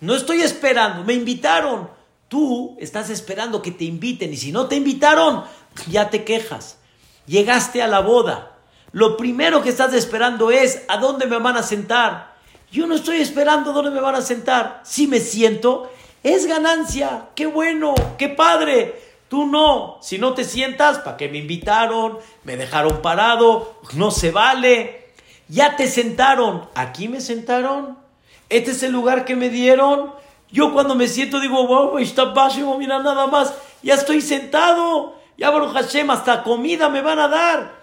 [0.00, 1.90] No estoy esperando, me invitaron.
[2.28, 5.44] Tú estás esperando que te inviten y si no te invitaron,
[5.88, 6.78] ya te quejas.
[7.26, 8.54] Llegaste a la boda,
[8.94, 12.34] lo primero que estás esperando es a dónde me van a sentar.
[12.70, 14.82] Yo no estoy esperando dónde me van a sentar.
[14.84, 15.90] Si me siento,
[16.22, 17.28] es ganancia.
[17.34, 19.00] Qué bueno, qué padre.
[19.28, 19.98] Tú no.
[20.00, 22.18] Si no te sientas, ¿para qué me invitaron?
[22.44, 23.80] Me dejaron parado.
[23.94, 25.08] No se vale.
[25.48, 26.68] Ya te sentaron.
[26.76, 27.98] ¿Aquí me sentaron?
[28.54, 30.12] ¿Este es el lugar que me dieron?
[30.50, 32.32] Yo cuando me siento digo, wow, está
[32.78, 33.54] mira nada más.
[33.82, 35.16] Ya estoy sentado.
[35.36, 37.74] Ya Baruch Hashem, hasta comida me van a dar.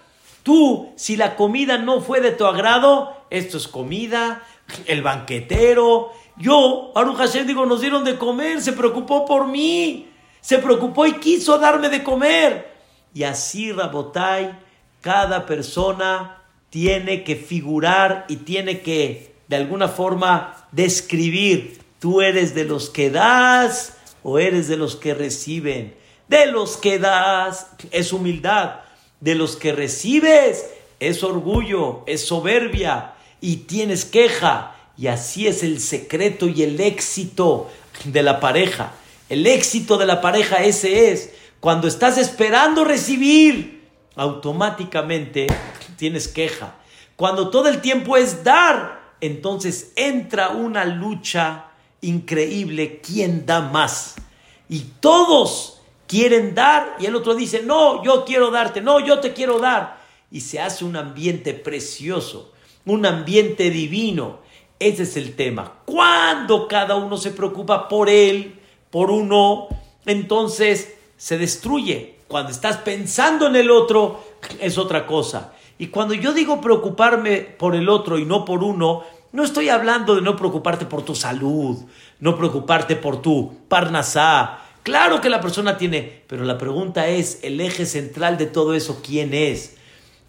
[0.42, 4.42] Tú, si la comida no fue de tu agrado, esto es comida,
[4.86, 6.12] el banquetero.
[6.36, 10.08] Yo, Baruch Hashem, digo, nos dieron de comer, se preocupó por mí
[10.42, 12.70] se preocupó y quiso darme de comer.
[13.14, 14.58] Y así, Rabotai,
[15.00, 22.64] cada persona tiene que figurar y tiene que, de alguna forma, describir, tú eres de
[22.64, 25.94] los que das o eres de los que reciben.
[26.26, 28.76] De los que das es humildad,
[29.20, 33.12] de los que recibes es orgullo, es soberbia
[33.42, 34.74] y tienes queja.
[34.96, 37.70] Y así es el secreto y el éxito
[38.04, 38.94] de la pareja.
[39.28, 41.34] El éxito de la pareja ese es.
[41.60, 43.86] Cuando estás esperando recibir,
[44.16, 45.46] automáticamente
[45.98, 46.76] tienes queja.
[47.16, 51.66] Cuando todo el tiempo es dar, entonces entra una lucha
[52.00, 53.00] increíble.
[53.00, 54.16] ¿Quién da más?
[54.68, 59.32] Y todos quieren dar y el otro dice, no, yo quiero darte, no, yo te
[59.32, 60.02] quiero dar.
[60.30, 62.52] Y se hace un ambiente precioso,
[62.84, 64.40] un ambiente divino.
[64.80, 65.72] Ese es el tema.
[65.84, 68.58] Cuando cada uno se preocupa por él,
[68.90, 69.68] por uno,
[70.04, 72.16] entonces se destruye.
[72.26, 74.24] Cuando estás pensando en el otro,
[74.58, 75.52] es otra cosa.
[75.78, 80.14] Y cuando yo digo preocuparme por el otro y no por uno, no estoy hablando
[80.14, 81.78] de no preocuparte por tu salud,
[82.20, 84.58] no preocuparte por tu parnasá.
[84.82, 89.00] Claro que la persona tiene, pero la pregunta es, el eje central de todo eso,
[89.02, 89.76] ¿quién es?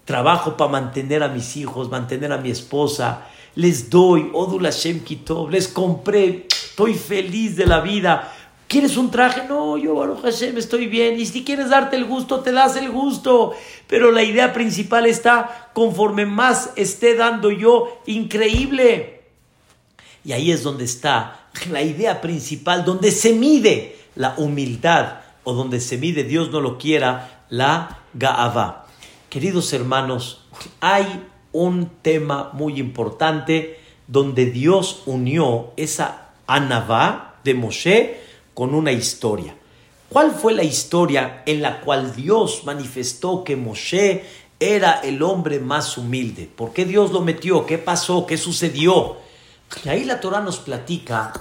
[0.06, 5.50] Trabajo para mantener a mis hijos, mantener a mi esposa, les doy, Odula Shem Kitov,
[5.50, 8.32] les compré, estoy feliz de la vida,
[8.68, 9.48] ¿Quieres un traje?
[9.48, 11.20] No, yo, Baruch Hashem, estoy bien.
[11.20, 13.54] Y si quieres darte el gusto, te das el gusto.
[13.88, 19.22] Pero la idea principal está, conforme más esté dando yo, increíble.
[20.26, 25.80] Y ahí es donde está la idea principal, donde se mide la humildad o donde
[25.80, 28.88] se mide, Dios no lo quiera, la Gaava.
[29.30, 30.46] Queridos hermanos,
[30.80, 38.23] hay un tema muy importante donde Dios unió esa Anavá de Moshe
[38.54, 39.56] con una historia.
[40.10, 44.24] ¿Cuál fue la historia en la cual Dios manifestó que Moshe
[44.60, 46.50] era el hombre más humilde?
[46.56, 47.66] ¿Por qué Dios lo metió?
[47.66, 48.26] ¿Qué pasó?
[48.28, 49.18] ¿Qué sucedió?
[49.84, 51.34] Y ahí la Torah nos platica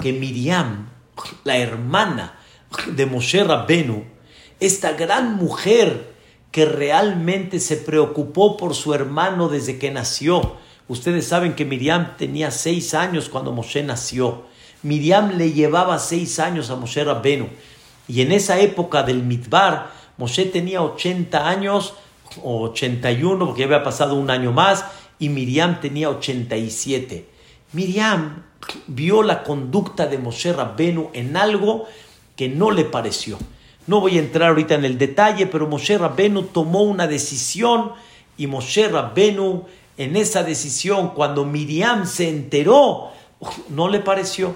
[0.00, 0.88] que Miriam,
[1.44, 2.38] la hermana
[2.86, 4.04] de Moshe Rabbenu,
[4.60, 6.14] esta gran mujer
[6.52, 10.56] que realmente se preocupó por su hermano desde que nació.
[10.88, 14.44] Ustedes saben que Miriam tenía seis años cuando Moshe nació.
[14.82, 17.48] Miriam le llevaba seis años a Moshe Rabbenu.
[18.08, 21.94] Y en esa época del Midbar, Moshe tenía 80 años,
[22.42, 24.84] o 81, porque ya había pasado un año más,
[25.18, 27.26] y Miriam tenía 87.
[27.72, 28.42] Miriam
[28.86, 31.86] vio la conducta de Moshe Rabbenu en algo
[32.36, 33.38] que no le pareció.
[33.86, 37.92] No voy a entrar ahorita en el detalle, pero Moshe Rabbenu tomó una decisión
[38.36, 39.66] y Moshe Rabbenu
[39.96, 43.10] en esa decisión, cuando Miriam se enteró,
[43.68, 44.54] no le pareció.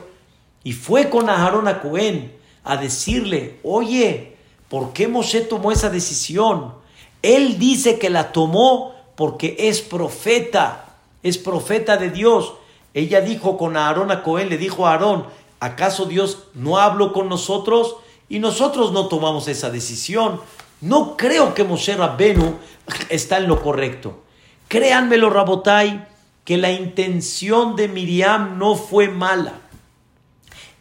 [0.65, 2.33] Y fue con Aarón a Cohen
[2.65, 4.37] a decirle, oye,
[4.69, 6.73] ¿por qué Moshe tomó esa decisión?
[7.23, 12.55] Él dice que la tomó porque es profeta, es profeta de Dios.
[12.95, 15.27] Ella dijo con Aarón a Cohen, le dijo a Aarón,
[15.61, 17.97] ¿acaso Dios no habló con nosotros?
[18.29, 20.41] Y nosotros no tomamos esa decisión.
[20.81, 22.57] No creo que Moshe Rabbenu
[23.09, 24.23] está en lo correcto.
[24.69, 26.07] Créanmelo, Rabotai,
[26.45, 29.61] que la intención de Miriam no fue mala.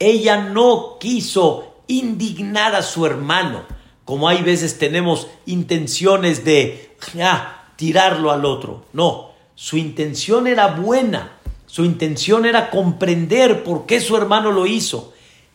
[0.03, 3.63] Ella no quiso indignar a su hermano,
[4.03, 8.83] como hay veces tenemos intenciones de ah, tirarlo al otro.
[8.91, 11.37] No, su intención era buena,
[11.67, 15.13] su intención era comprender por qué su hermano lo hizo,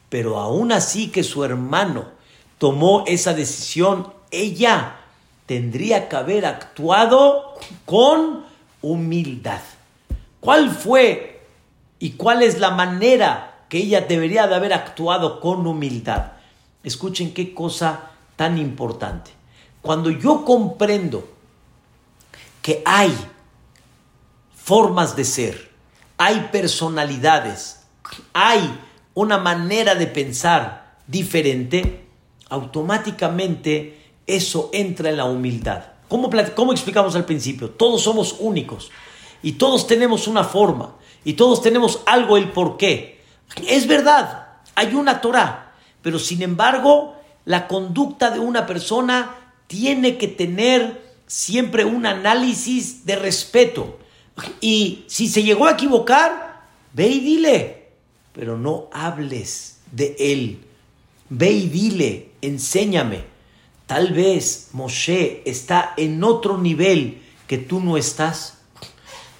[0.08, 2.06] pero aún así que su hermano
[2.56, 4.96] tomó esa decisión, ella
[5.44, 8.46] tendría que haber actuado con
[8.80, 9.60] humildad.
[10.40, 11.42] ¿Cuál fue
[11.98, 16.32] y cuál es la manera que ella debería de haber actuado con humildad.
[16.82, 19.30] Escuchen qué cosa tan importante.
[19.82, 21.28] Cuando yo comprendo
[22.62, 23.14] que hay
[24.54, 25.70] formas de ser,
[26.16, 27.80] hay personalidades,
[28.32, 28.78] hay
[29.14, 32.06] una manera de pensar diferente,
[32.48, 35.84] automáticamente eso entra en la humildad.
[36.08, 37.70] ¿Cómo, ¿Cómo, explicamos al principio?
[37.70, 38.90] Todos somos únicos
[39.42, 43.17] y todos tenemos una forma y todos tenemos algo el por qué.
[43.66, 49.34] Es verdad, hay una Torah, pero sin embargo, la conducta de una persona
[49.66, 53.98] tiene que tener siempre un análisis de respeto.
[54.60, 57.88] Y si se llegó a equivocar, ve y dile,
[58.32, 60.60] pero no hables de él.
[61.28, 63.24] Ve y dile, enséñame.
[63.86, 68.58] Tal vez Moshe está en otro nivel que tú no estás.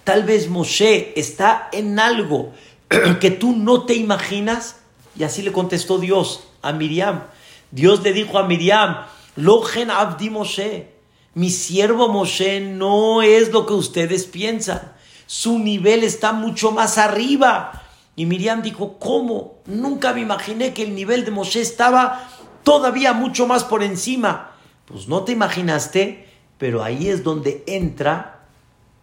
[0.05, 2.55] Tal vez Moshe está en algo
[3.21, 4.77] que tú no te imaginas.
[5.17, 7.25] Y así le contestó Dios a Miriam.
[7.71, 9.05] Dios le dijo a Miriam,
[9.37, 10.89] Logen Abdi Moshe,
[11.35, 14.93] mi siervo Moshe no es lo que ustedes piensan.
[15.27, 17.83] Su nivel está mucho más arriba.
[18.17, 19.59] Y Miriam dijo, ¿cómo?
[19.67, 22.29] Nunca me imaginé que el nivel de Moshe estaba
[22.65, 24.53] todavía mucho más por encima.
[24.87, 28.47] Pues no te imaginaste, pero ahí es donde entra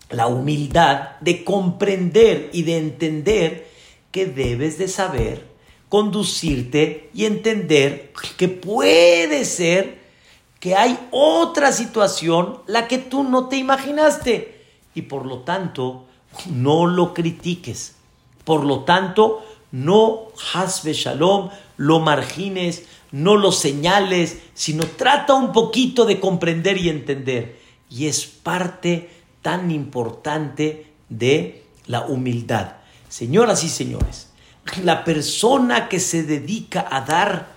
[0.09, 3.74] la humildad de comprender y de entender
[4.15, 5.45] que debes de saber
[5.89, 9.99] conducirte y entender que puede ser
[10.61, 16.05] que hay otra situación la que tú no te imaginaste y por lo tanto
[16.49, 17.95] no lo critiques.
[18.45, 26.05] Por lo tanto, no hasbe shalom, lo margines, no lo señales, sino trata un poquito
[26.05, 27.59] de comprender y entender.
[27.89, 29.09] Y es parte
[29.41, 32.84] tan importante de la humildad.
[33.15, 34.27] Señoras y señores,
[34.83, 37.47] la persona que se dedica a dar,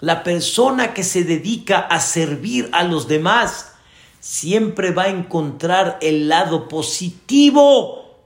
[0.00, 3.72] la persona que se dedica a servir a los demás,
[4.18, 8.16] siempre va a encontrar el lado positivo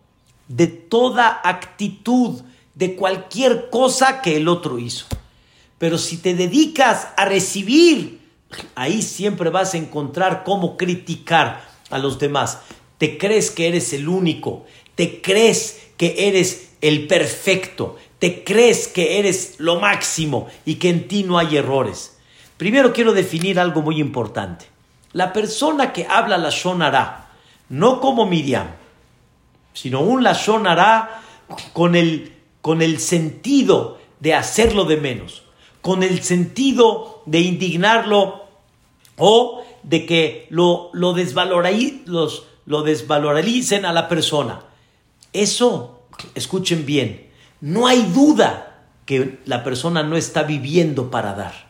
[0.46, 2.42] de toda actitud,
[2.76, 5.06] de cualquier cosa que el otro hizo.
[5.78, 8.20] Pero si te dedicas a recibir,
[8.76, 11.60] ahí siempre vas a encontrar cómo criticar
[11.90, 12.60] a los demás.
[12.98, 14.64] Te crees que eres el único,
[14.94, 21.08] te crees que eres el perfecto, te crees que eres lo máximo y que en
[21.08, 22.18] ti no hay errores.
[22.56, 24.66] Primero quiero definir algo muy importante.
[25.12, 27.30] La persona que habla la shonara,
[27.68, 28.68] no como Miriam,
[29.72, 31.22] sino un la shonara
[31.72, 35.44] con el, con el sentido de hacerlo de menos,
[35.80, 38.46] con el sentido de indignarlo
[39.16, 44.60] o de que lo, lo, los, lo desvaloricen a la persona.
[45.32, 45.97] Eso,
[46.34, 47.28] escuchen bien,
[47.60, 51.68] no hay duda que la persona no está viviendo para dar.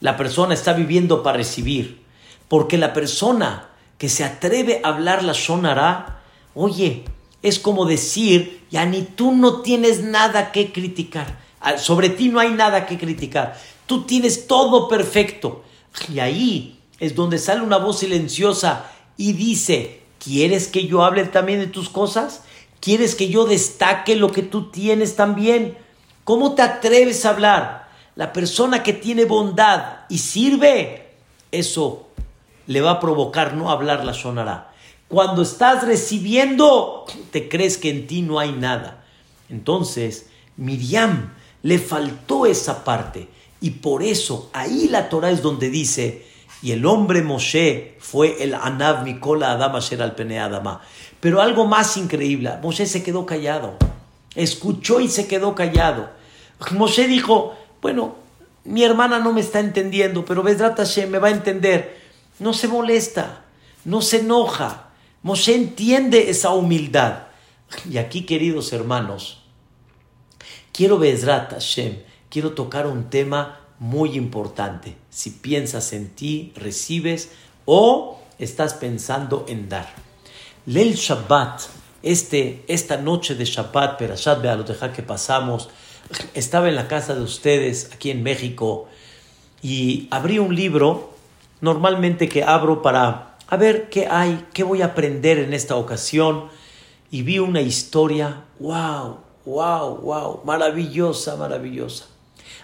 [0.00, 2.04] La persona está viviendo para recibir.
[2.48, 6.20] Porque la persona que se atreve a hablar la sonará,
[6.54, 7.04] oye,
[7.42, 11.38] es como decir, ya ni tú no tienes nada que criticar.
[11.60, 13.58] Ah, sobre ti no hay nada que criticar.
[13.86, 15.64] Tú tienes todo perfecto.
[16.12, 21.60] Y ahí es donde sale una voz silenciosa y dice, ¿quieres que yo hable también
[21.60, 22.42] de tus cosas?
[22.84, 25.78] ¿Quieres que yo destaque lo que tú tienes también?
[26.22, 27.88] ¿Cómo te atreves a hablar?
[28.14, 31.12] La persona que tiene bondad y sirve,
[31.50, 32.08] eso
[32.66, 34.70] le va a provocar no hablar la sonará.
[35.08, 39.02] Cuando estás recibiendo, te crees que en ti no hay nada.
[39.48, 40.26] Entonces,
[40.58, 43.28] Miriam le faltó esa parte.
[43.62, 46.26] Y por eso, ahí la Torah es donde dice,
[46.64, 50.80] y el hombre Moshe fue el Anav Mikola Adama Sher al Pene Adama.
[51.24, 53.78] Pero algo más increíble, Moshe se quedó callado.
[54.34, 56.10] Escuchó y se quedó callado.
[56.72, 58.16] Moshe dijo, bueno,
[58.64, 61.98] mi hermana no me está entendiendo, pero Vedrat Hashem me va a entender.
[62.40, 63.42] No se molesta,
[63.86, 64.90] no se enoja.
[65.22, 67.28] Moshe entiende esa humildad.
[67.90, 69.44] Y aquí, queridos hermanos,
[70.74, 74.94] quiero Vedrat Hashem, quiero tocar un tema muy importante.
[75.08, 77.30] Si piensas en ti, recibes
[77.64, 80.04] o estás pensando en dar.
[80.66, 81.60] Leil Shabbat,
[82.02, 85.68] este, esta noche de Shabbat, Perashat Bealoteja que pasamos,
[86.32, 88.88] estaba en la casa de ustedes aquí en México
[89.60, 91.12] y abrí un libro,
[91.60, 96.48] normalmente que abro para a ver qué hay, qué voy a aprender en esta ocasión
[97.10, 102.06] y vi una historia, wow, wow, wow, maravillosa, maravillosa.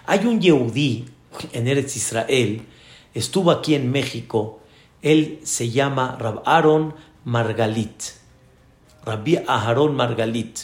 [0.07, 1.05] Hay un Yehudí
[1.53, 2.65] en Eretz Israel,
[3.13, 4.59] estuvo aquí en México,
[5.03, 6.95] él se llama Rab Aaron
[7.25, 8.03] Margalit.
[9.05, 10.59] Rabbi Aharon Margalit.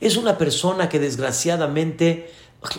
[0.00, 2.30] Es una persona que desgraciadamente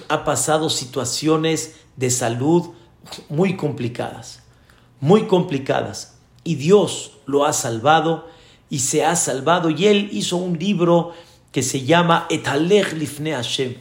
[0.09, 2.71] ha pasado situaciones de salud
[3.29, 4.43] muy complicadas,
[4.99, 6.17] muy complicadas.
[6.43, 8.27] Y Dios lo ha salvado
[8.69, 9.69] y se ha salvado.
[9.69, 11.13] Y él hizo un libro
[11.51, 13.75] que se llama Etalech Lifne Hashem.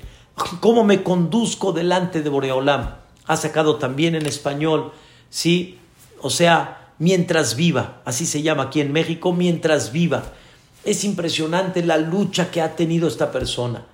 [0.61, 2.97] ¿Cómo me conduzco delante de Boreolam?
[3.27, 4.93] Ha sacado también en español,
[5.31, 5.79] ¿sí?
[6.21, 10.33] O sea, mientras viva, así se llama aquí en México, mientras viva.
[10.85, 13.87] Es impresionante la lucha que ha tenido esta persona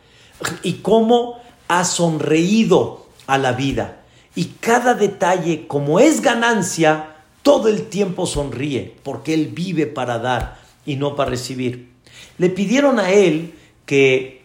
[0.63, 4.01] y cómo ha sonreído a la vida
[4.35, 10.59] y cada detalle, como es ganancia, todo el tiempo sonríe, porque él vive para dar
[10.87, 11.91] y no para recibir.
[12.39, 13.55] Le pidieron a él
[13.87, 14.43] que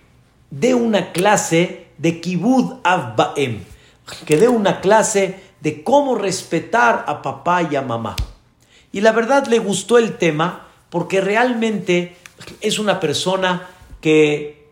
[0.49, 3.63] dé una clase de Kibud Avbaem,
[4.25, 8.15] que dé una clase de cómo respetar a papá y a mamá.
[8.95, 12.15] Y la verdad le gustó el tema porque realmente
[12.61, 13.67] es una persona
[13.99, 14.69] que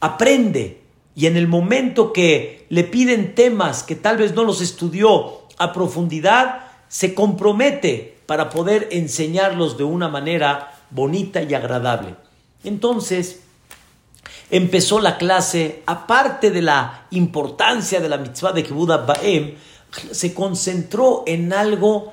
[0.00, 0.82] aprende
[1.14, 5.72] y en el momento que le piden temas que tal vez no los estudió a
[5.72, 12.16] profundidad, se compromete para poder enseñarlos de una manera bonita y agradable.
[12.64, 13.44] Entonces,
[14.50, 19.54] empezó la clase, aparte de la importancia de la mitzvah de Kibbutz Baem,
[20.10, 22.12] se concentró en algo,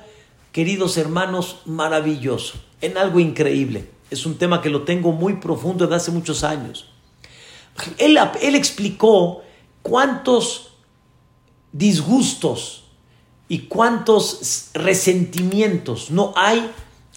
[0.54, 3.90] queridos hermanos, maravilloso, en algo increíble.
[4.08, 6.92] Es un tema que lo tengo muy profundo desde hace muchos años.
[7.98, 9.42] Él, él explicó
[9.82, 10.74] cuántos
[11.72, 12.84] disgustos
[13.48, 16.70] y cuántos resentimientos no hay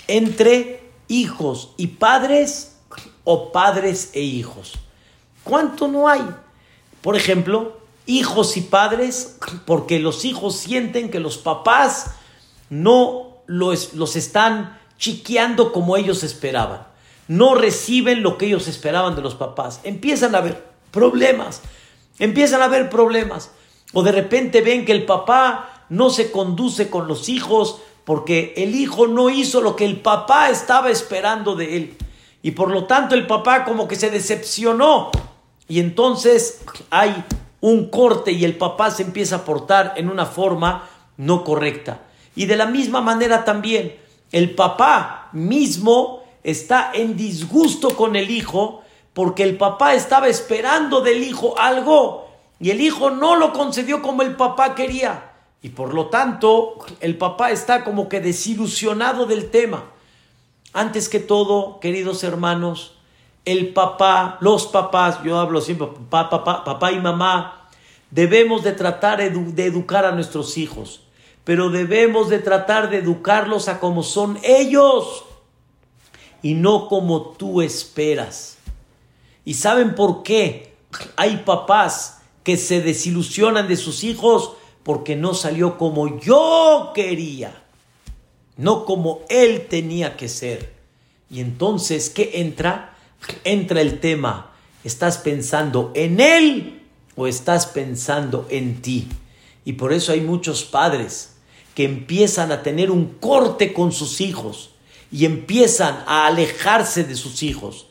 [0.08, 2.80] entre hijos y padres
[3.24, 4.74] o padres e hijos.
[5.44, 6.28] ¿Cuánto no hay?
[7.02, 12.16] Por ejemplo, hijos y padres, porque los hijos sienten que los papás
[12.72, 16.86] no los, los están chiqueando como ellos esperaban.
[17.28, 19.82] No reciben lo que ellos esperaban de los papás.
[19.84, 21.62] Empiezan a haber problemas.
[22.20, 23.52] Empiezan a haber problemas.
[23.94, 28.76] O de repente ven que el papá no se conduce con los hijos porque el
[28.76, 31.98] hijo no hizo lo que el papá estaba esperando de él.
[32.42, 35.12] Y por lo tanto el papá como que se decepcionó
[35.68, 37.26] y entonces hay
[37.60, 40.88] un corte y el papá se empieza a portar en una forma
[41.18, 42.07] no correcta.
[42.38, 43.96] Y de la misma manera también,
[44.32, 48.84] el papá mismo está en disgusto con el hijo
[49.16, 52.30] porque el papá estaba esperando del hijo algo
[52.60, 55.32] y el hijo no lo concedió como el papá quería.
[55.64, 59.86] Y por lo tanto, el papá está como que desilusionado del tema.
[60.74, 63.00] Antes que todo, queridos hermanos,
[63.46, 67.68] el papá, los papás, yo hablo siempre, papá, papá, papá y mamá,
[68.12, 71.02] debemos de tratar de educar a nuestros hijos,
[71.48, 75.24] pero debemos de tratar de educarlos a como son ellos
[76.42, 78.58] y no como tú esperas.
[79.46, 80.76] ¿Y saben por qué?
[81.16, 87.64] Hay papás que se desilusionan de sus hijos porque no salió como yo quería,
[88.58, 90.74] no como él tenía que ser.
[91.30, 92.98] Y entonces, ¿qué entra?
[93.46, 94.52] entra el tema,
[94.84, 96.82] ¿estás pensando en Él
[97.16, 99.08] o estás pensando en ti?
[99.64, 101.36] Y por eso hay muchos padres
[101.78, 104.72] que empiezan a tener un corte con sus hijos
[105.12, 107.86] y empiezan a alejarse de sus hijos.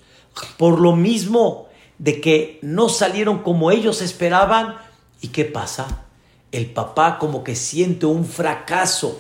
[0.58, 4.74] Por lo mismo de que no salieron como ellos esperaban.
[5.20, 6.02] ¿Y qué pasa?
[6.50, 9.18] El papá como que siente un fracaso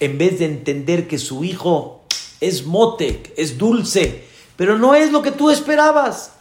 [0.00, 2.02] en vez de entender que su hijo
[2.40, 4.24] es mote, es dulce,
[4.56, 6.32] pero no es lo que tú esperabas.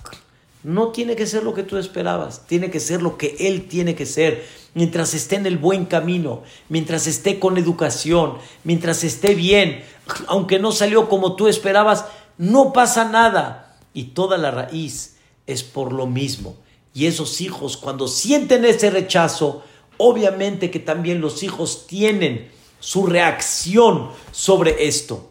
[0.64, 3.96] No tiene que ser lo que tú esperabas, tiene que ser lo que Él tiene
[3.96, 4.46] que ser.
[4.74, 9.84] Mientras esté en el buen camino, mientras esté con educación, mientras esté bien,
[10.28, 12.06] aunque no salió como tú esperabas,
[12.38, 13.78] no pasa nada.
[13.94, 16.58] Y toda la raíz es por lo mismo.
[16.94, 19.64] Y esos hijos, cuando sienten ese rechazo,
[19.98, 25.30] obviamente que también los hijos tienen su reacción sobre esto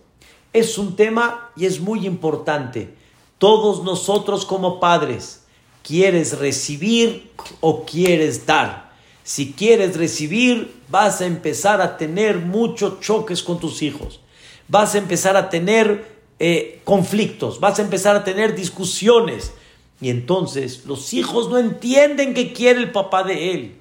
[0.52, 2.94] es un tema y es muy importante.
[3.38, 5.44] Todos nosotros como padres,
[5.82, 7.30] ¿quieres recibir
[7.60, 8.92] o quieres dar?
[9.22, 14.20] Si quieres recibir, vas a empezar a tener muchos choques con tus hijos.
[14.68, 19.52] Vas a empezar a tener eh, conflictos, vas a empezar a tener discusiones.
[20.00, 23.78] Y entonces los hijos no entienden que quiere el papá de él.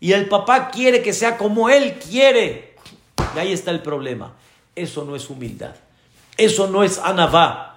[0.00, 2.74] Y el papá quiere que sea como él quiere.
[3.34, 4.34] Y ahí está el problema.
[4.74, 5.74] Eso no es humildad.
[6.36, 7.71] Eso no es anavá.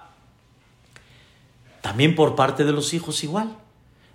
[1.86, 3.56] También por parte de los hijos igual.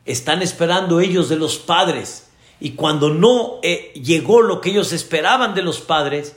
[0.06, 2.28] Están esperando ellos de los padres.
[2.60, 6.36] Y cuando no eh, llegó lo que ellos esperaban de los padres,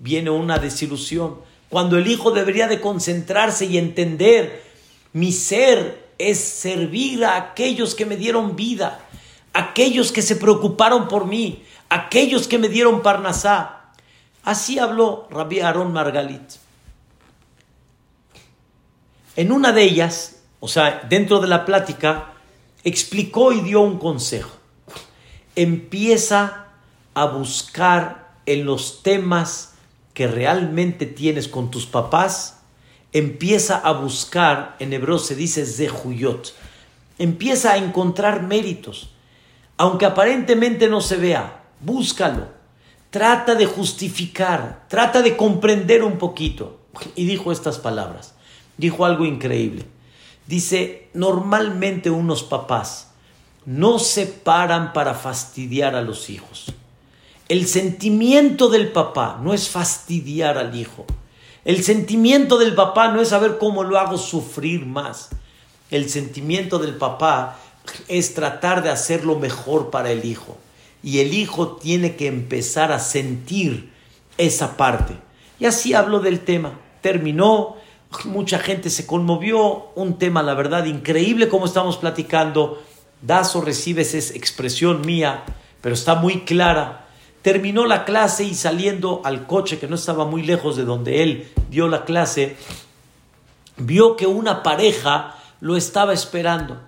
[0.00, 1.36] viene una desilusión.
[1.68, 4.64] Cuando el hijo debería de concentrarse y entender,
[5.12, 9.06] mi ser es servir a aquellos que me dieron vida,
[9.52, 13.92] aquellos que se preocuparon por mí, aquellos que me dieron parnasá.
[14.42, 16.54] Así habló Rabbi Aaron Margalit.
[19.36, 22.34] En una de ellas, o sea, dentro de la plática,
[22.84, 24.52] explicó y dio un consejo.
[25.56, 26.66] Empieza
[27.14, 29.74] a buscar en los temas
[30.14, 32.60] que realmente tienes con tus papás,
[33.12, 36.54] empieza a buscar, en hebreo se dice zehuyot,
[37.18, 39.10] empieza a encontrar méritos,
[39.76, 42.46] aunque aparentemente no se vea, búscalo,
[43.10, 46.78] trata de justificar, trata de comprender un poquito.
[47.16, 48.36] Y dijo estas palabras,
[48.76, 49.86] dijo algo increíble.
[50.46, 53.08] Dice, normalmente unos papás
[53.64, 56.72] no se paran para fastidiar a los hijos.
[57.48, 61.06] El sentimiento del papá no es fastidiar al hijo.
[61.64, 65.30] El sentimiento del papá no es saber cómo lo hago sufrir más.
[65.90, 67.58] El sentimiento del papá
[68.08, 70.56] es tratar de hacer lo mejor para el hijo.
[71.02, 73.92] Y el hijo tiene que empezar a sentir
[74.38, 75.14] esa parte.
[75.60, 76.80] Y así hablo del tema.
[77.00, 77.76] Terminó,
[78.24, 82.82] mucha gente se conmovió, un tema, la verdad, increíble como estamos platicando.
[83.20, 85.44] Das o recibes esa expresión mía,
[85.80, 87.02] pero está muy clara
[87.42, 91.52] Terminó la clase y saliendo al coche que no estaba muy lejos de donde él
[91.70, 92.56] dio la clase,
[93.76, 96.80] vio que una pareja lo estaba esperando.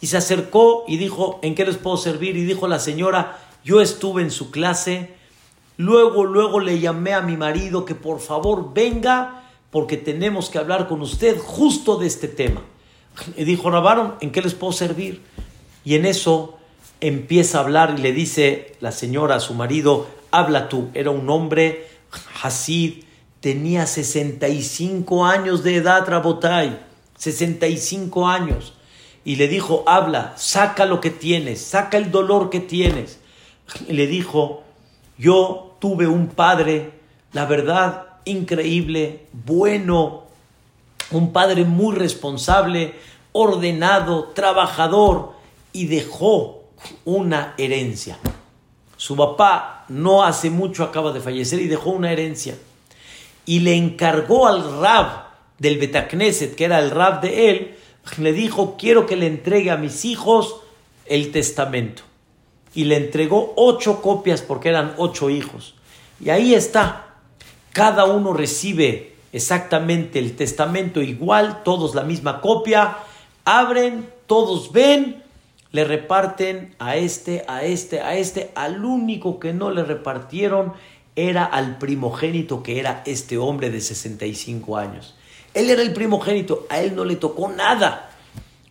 [0.00, 2.36] Y se acercó y dijo, ¿en qué les puedo servir?
[2.36, 5.14] Y dijo la señora, yo estuve en su clase,
[5.76, 10.88] luego, luego le llamé a mi marido que por favor venga porque tenemos que hablar
[10.88, 12.62] con usted justo de este tema.
[13.36, 15.22] Y dijo, Rabaron, ¿en qué les puedo servir?
[15.84, 16.58] Y en eso
[17.00, 21.28] empieza a hablar y le dice la señora a su marido, habla tú, era un
[21.30, 21.88] hombre,
[22.42, 23.04] Hasid,
[23.40, 26.80] tenía 65 años de edad, Rabotai,
[27.16, 28.74] 65 años.
[29.24, 33.18] Y le dijo, habla, saca lo que tienes, saca el dolor que tienes.
[33.88, 34.62] Y le dijo,
[35.18, 36.92] yo tuve un padre,
[37.32, 40.24] la verdad, increíble, bueno,
[41.10, 42.94] un padre muy responsable,
[43.32, 45.32] ordenado, trabajador,
[45.72, 46.64] y dejó
[47.04, 48.18] una herencia.
[48.96, 52.56] Su papá no hace mucho acaba de fallecer y dejó una herencia.
[53.44, 55.26] Y le encargó al rab
[55.58, 57.76] del Betacneset, que era el rab de él,
[58.18, 60.56] le dijo, quiero que le entregue a mis hijos
[61.06, 62.02] el testamento.
[62.74, 65.74] Y le entregó ocho copias porque eran ocho hijos.
[66.20, 67.05] Y ahí está.
[67.76, 72.96] Cada uno recibe exactamente el testamento igual, todos la misma copia.
[73.44, 75.22] Abren, todos ven
[75.72, 80.72] le reparten a este, a este, a este, al único que no le repartieron
[81.16, 85.14] era al primogénito que era este hombre de 65 años.
[85.52, 88.08] Él era el primogénito, a él no le tocó nada.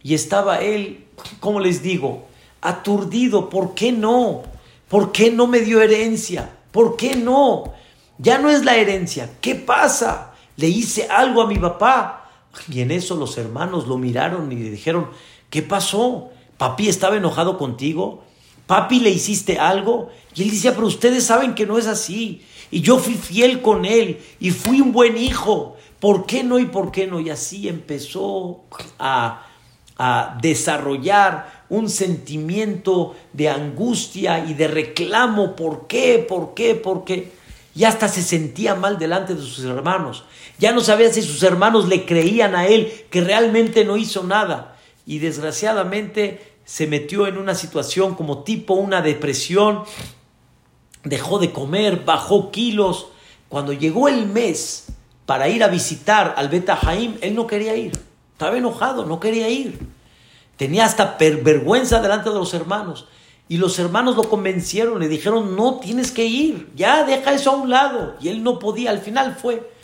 [0.01, 1.05] Y estaba él,
[1.39, 2.25] como les digo,
[2.59, 4.41] aturdido, ¿por qué no?
[4.87, 6.49] ¿Por qué no me dio herencia?
[6.71, 7.75] ¿Por qué no?
[8.17, 10.33] Ya no es la herencia, ¿qué pasa?
[10.57, 12.29] Le hice algo a mi papá.
[12.71, 15.09] Y en eso los hermanos lo miraron y le dijeron,
[15.49, 16.29] ¿qué pasó?
[16.57, 18.23] papi estaba enojado contigo,
[18.67, 20.09] papi le hiciste algo.
[20.33, 22.41] Y él decía, pero ustedes saben que no es así.
[22.71, 25.75] Y yo fui fiel con él y fui un buen hijo.
[25.99, 27.19] ¿Por qué no y por qué no?
[27.19, 28.63] Y así empezó
[28.99, 29.45] a,
[29.97, 35.55] a desarrollar un sentimiento de angustia y de reclamo.
[35.55, 36.25] ¿Por qué?
[36.27, 36.75] ¿Por qué?
[36.75, 37.31] ¿Por qué?
[37.75, 40.23] Y hasta se sentía mal delante de sus hermanos.
[40.57, 44.77] Ya no sabía si sus hermanos le creían a él que realmente no hizo nada
[45.05, 49.83] y desgraciadamente se metió en una situación como tipo una depresión,
[51.03, 53.07] dejó de comer, bajó kilos.
[53.49, 54.87] Cuando llegó el mes
[55.25, 57.91] para ir a visitar al Beta Jaim, él no quería ir.
[58.31, 59.79] Estaba enojado, no quería ir.
[60.57, 63.07] Tenía hasta vergüenza delante de los hermanos.
[63.47, 67.55] Y los hermanos lo convencieron, le dijeron, no tienes que ir, ya deja eso a
[67.55, 68.15] un lado.
[68.19, 69.75] Y él no podía, al final fue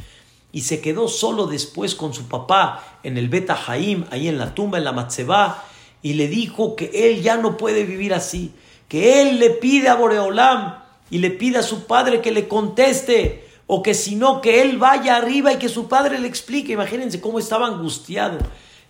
[0.51, 4.53] y se quedó solo después con su papá en el Beta Jaim, ahí en la
[4.53, 5.64] tumba, en la Matzebá,
[6.01, 8.51] y le dijo que él ya no puede vivir así,
[8.88, 13.47] que él le pide a Boreolam y le pide a su padre que le conteste,
[13.68, 16.74] o que si no, que él vaya arriba y que su padre le explique.
[16.74, 18.38] Imagínense cómo estaba angustiado.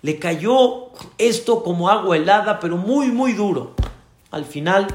[0.02, 3.76] Le cayó esto como agua helada, pero muy, muy duro.
[4.32, 4.88] Al final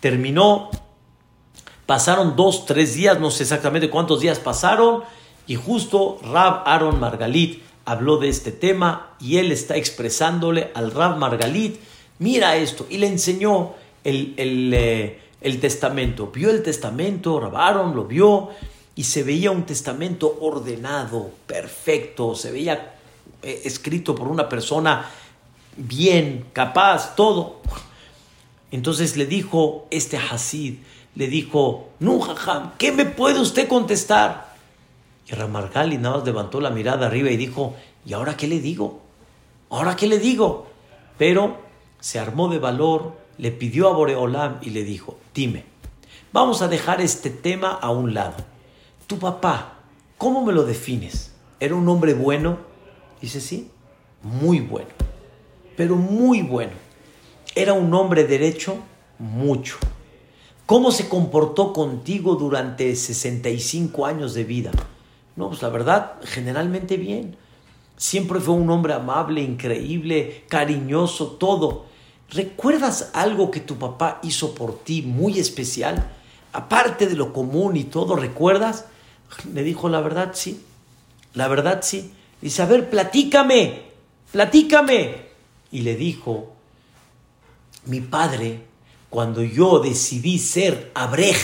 [0.00, 0.70] terminó,
[1.86, 5.02] pasaron dos, tres días, no sé exactamente cuántos días pasaron,
[5.46, 11.16] y justo Rab Aaron Margalit habló de este tema y él está expresándole al Rab
[11.18, 11.80] Margalit,
[12.18, 13.72] mira esto, y le enseñó
[14.04, 16.28] el, eh, el, testamento.
[16.28, 18.50] Vio el testamento, Rab Aaron lo vio
[18.94, 22.94] y se veía un testamento ordenado, perfecto, se veía
[23.42, 25.10] eh, escrito por una persona
[25.76, 27.60] bien, capaz, todo.
[28.74, 30.78] Entonces le dijo este Hasid,
[31.14, 34.52] le dijo, Nujajam, ¿qué me puede usted contestar?
[35.28, 39.00] Y Ramargali nada más levantó la mirada arriba y dijo, ¿y ahora qué le digo?
[39.70, 40.66] ¿Ahora qué le digo?
[41.18, 41.58] Pero
[42.00, 45.66] se armó de valor, le pidió a Boreolam y le dijo, dime,
[46.32, 48.38] vamos a dejar este tema a un lado.
[49.06, 49.74] Tu papá,
[50.18, 51.32] ¿cómo me lo defines?
[51.60, 52.58] ¿Era un hombre bueno?
[53.20, 53.70] Dice, sí,
[54.20, 54.90] muy bueno,
[55.76, 56.83] pero muy bueno.
[57.56, 58.78] ¿Era un hombre derecho?
[59.20, 59.76] Mucho.
[60.66, 64.72] ¿Cómo se comportó contigo durante 65 años de vida?
[65.36, 67.36] No, pues la verdad, generalmente bien.
[67.96, 71.86] Siempre fue un hombre amable, increíble, cariñoso, todo.
[72.30, 76.10] ¿Recuerdas algo que tu papá hizo por ti muy especial?
[76.52, 78.86] Aparte de lo común y todo, ¿recuerdas?
[79.52, 80.60] Le dijo, la verdad sí,
[81.34, 82.12] la verdad sí.
[82.40, 83.82] Dice, a ver, platícame,
[84.32, 85.24] platícame.
[85.70, 86.53] Y le dijo,
[87.86, 88.66] mi padre,
[89.10, 91.36] cuando yo decidí ser abrej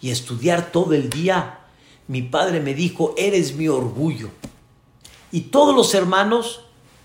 [0.00, 1.60] y estudiar todo el día,
[2.08, 4.30] mi padre me dijo, eres mi orgullo.
[5.32, 6.60] Y todos los hermanos,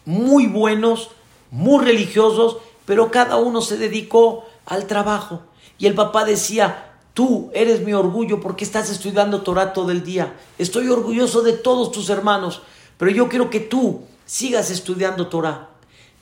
[0.05, 1.09] muy buenos,
[1.49, 5.41] muy religiosos, pero cada uno se dedicó al trabajo.
[5.77, 10.37] Y el papá decía, tú eres mi orgullo porque estás estudiando Torah todo el día.
[10.57, 12.61] Estoy orgulloso de todos tus hermanos,
[12.97, 15.70] pero yo quiero que tú sigas estudiando Torah.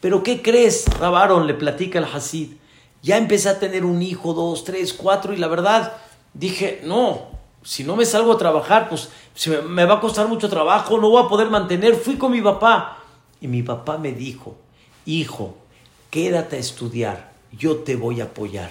[0.02, 0.86] Pero ¿qué crees?
[1.00, 2.54] Rabaron le platica el Hasid.
[3.02, 5.94] Ya empecé a tener un hijo, dos, tres, cuatro, y la verdad
[6.34, 7.28] dije, no,
[7.64, 9.10] si no me salgo a trabajar, pues
[9.68, 11.96] me va a costar mucho trabajo, no voy a poder mantener.
[11.96, 12.98] Fui con mi papá.
[13.42, 14.58] Y mi papá me dijo,
[15.06, 15.56] hijo,
[16.10, 18.70] quédate a estudiar, yo te voy a apoyar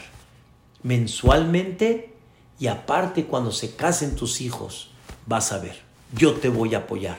[0.82, 2.14] mensualmente
[2.58, 4.90] y aparte cuando se casen tus hijos,
[5.26, 5.82] vas a ver,
[6.14, 7.18] yo te voy a apoyar.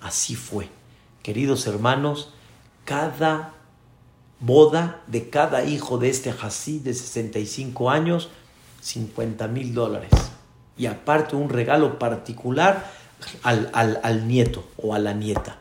[0.00, 0.68] Así fue.
[1.22, 2.33] Queridos hermanos,
[2.84, 3.54] cada
[4.40, 8.28] boda de cada hijo de este Hasid de 65 años,
[8.80, 10.10] 50 mil dólares.
[10.76, 12.90] Y aparte un regalo particular
[13.42, 15.58] al, al nieto o a la nieta.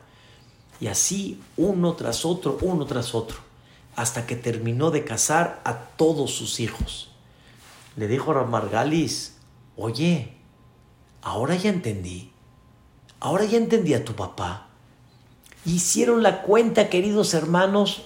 [0.80, 3.38] Y así uno tras otro, uno tras otro
[3.96, 7.12] hasta que terminó de casar a todos sus hijos.
[7.96, 9.36] Le dijo a Margalis,
[9.78, 10.34] oye,
[11.22, 12.32] ahora ya entendí,
[13.20, 14.68] ahora ya entendí a tu papá.
[15.66, 18.04] Hicieron la cuenta, queridos hermanos,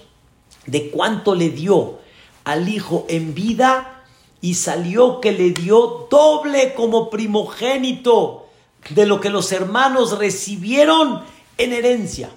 [0.66, 1.98] de cuánto le dio
[2.44, 4.04] al hijo en vida
[4.40, 8.46] y salió que le dio doble como primogénito
[8.90, 11.22] de lo que los hermanos recibieron
[11.56, 12.30] en herencia.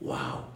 [0.00, 0.48] ¡Wow!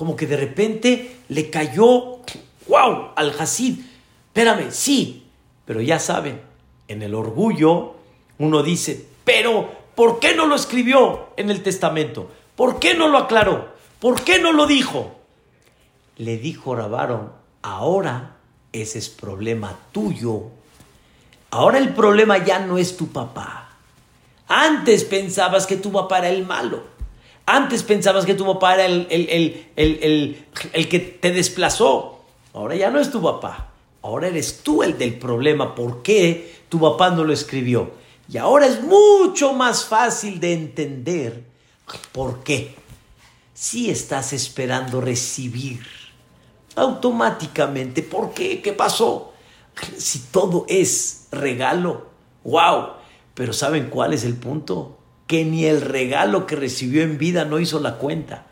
[0.00, 2.20] como que de repente le cayó,
[2.68, 3.80] wow, al Hasid.
[4.28, 5.26] Espérame, sí,
[5.66, 6.40] pero ya saben,
[6.88, 7.96] en el orgullo
[8.38, 12.30] uno dice, pero ¿por qué no lo escribió en el testamento?
[12.60, 13.70] ¿Por qué no lo aclaró?
[14.00, 15.16] ¿Por qué no lo dijo?
[16.18, 17.32] Le dijo Rabaron,
[17.62, 18.36] ahora
[18.70, 20.42] ese es problema tuyo.
[21.50, 23.76] Ahora el problema ya no es tu papá.
[24.46, 26.82] Antes pensabas que tu papá era el malo.
[27.46, 29.06] Antes pensabas que tu papá era el,
[29.74, 32.26] el, que te desplazó.
[32.52, 33.70] Ahora ya no es tu papá.
[34.02, 35.74] Ahora eres tú el del problema.
[35.74, 37.92] ¿Por qué tu papá no lo escribió?
[38.28, 41.49] Y ahora es mucho más fácil de entender
[42.12, 42.74] por qué.
[43.54, 45.80] Si estás esperando recibir
[46.76, 48.62] automáticamente, ¿por qué?
[48.62, 49.32] ¿Qué pasó?
[49.96, 52.08] Si todo es regalo,
[52.44, 52.88] wow.
[53.34, 55.00] Pero ¿saben cuál es el punto?
[55.30, 58.48] que ni el regalo que recibió en vida no hizo la cuenta.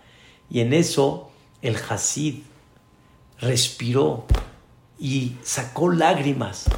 [0.48, 1.28] Y en eso
[1.60, 2.42] el Hasid
[3.40, 4.26] respiró
[4.96, 6.70] y sacó lágrimas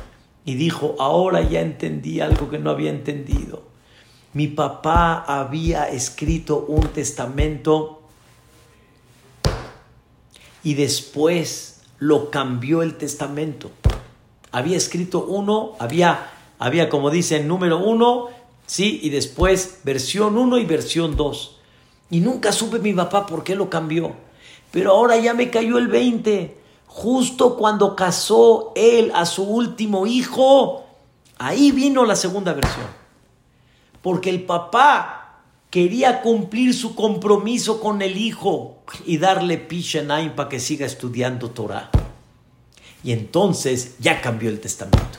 [0.47, 3.63] y dijo, ahora ya entendí algo que no había entendido.
[4.33, 8.03] Mi papá había escrito un testamento
[10.63, 13.71] y después lo cambió el testamento.
[14.53, 18.29] Había escrito uno, había, había como dice, número uno,
[18.67, 19.01] ¿sí?
[19.03, 21.57] Y después versión 1 y versión 2.
[22.11, 24.13] Y nunca supe mi papá por qué lo cambió.
[24.71, 26.57] Pero ahora ya me cayó el 20.
[26.87, 30.85] Justo cuando casó él a su último hijo,
[31.39, 33.01] ahí vino la segunda versión.
[34.03, 35.21] Porque el papá
[35.71, 41.91] quería cumplir su compromiso con el hijo y darle Pishenaim para que siga estudiando Torah.
[43.03, 45.19] Y entonces ya cambió el testamento.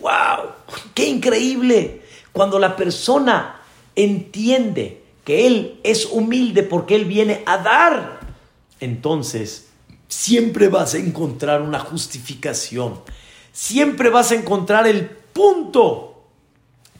[0.00, 0.50] ¡Wow!
[0.94, 2.02] ¡Qué increíble!
[2.32, 3.60] Cuando la persona
[3.94, 8.20] entiende que Él es humilde porque Él viene a dar,
[8.80, 9.68] entonces
[10.08, 13.00] siempre vas a encontrar una justificación,
[13.52, 16.13] siempre vas a encontrar el punto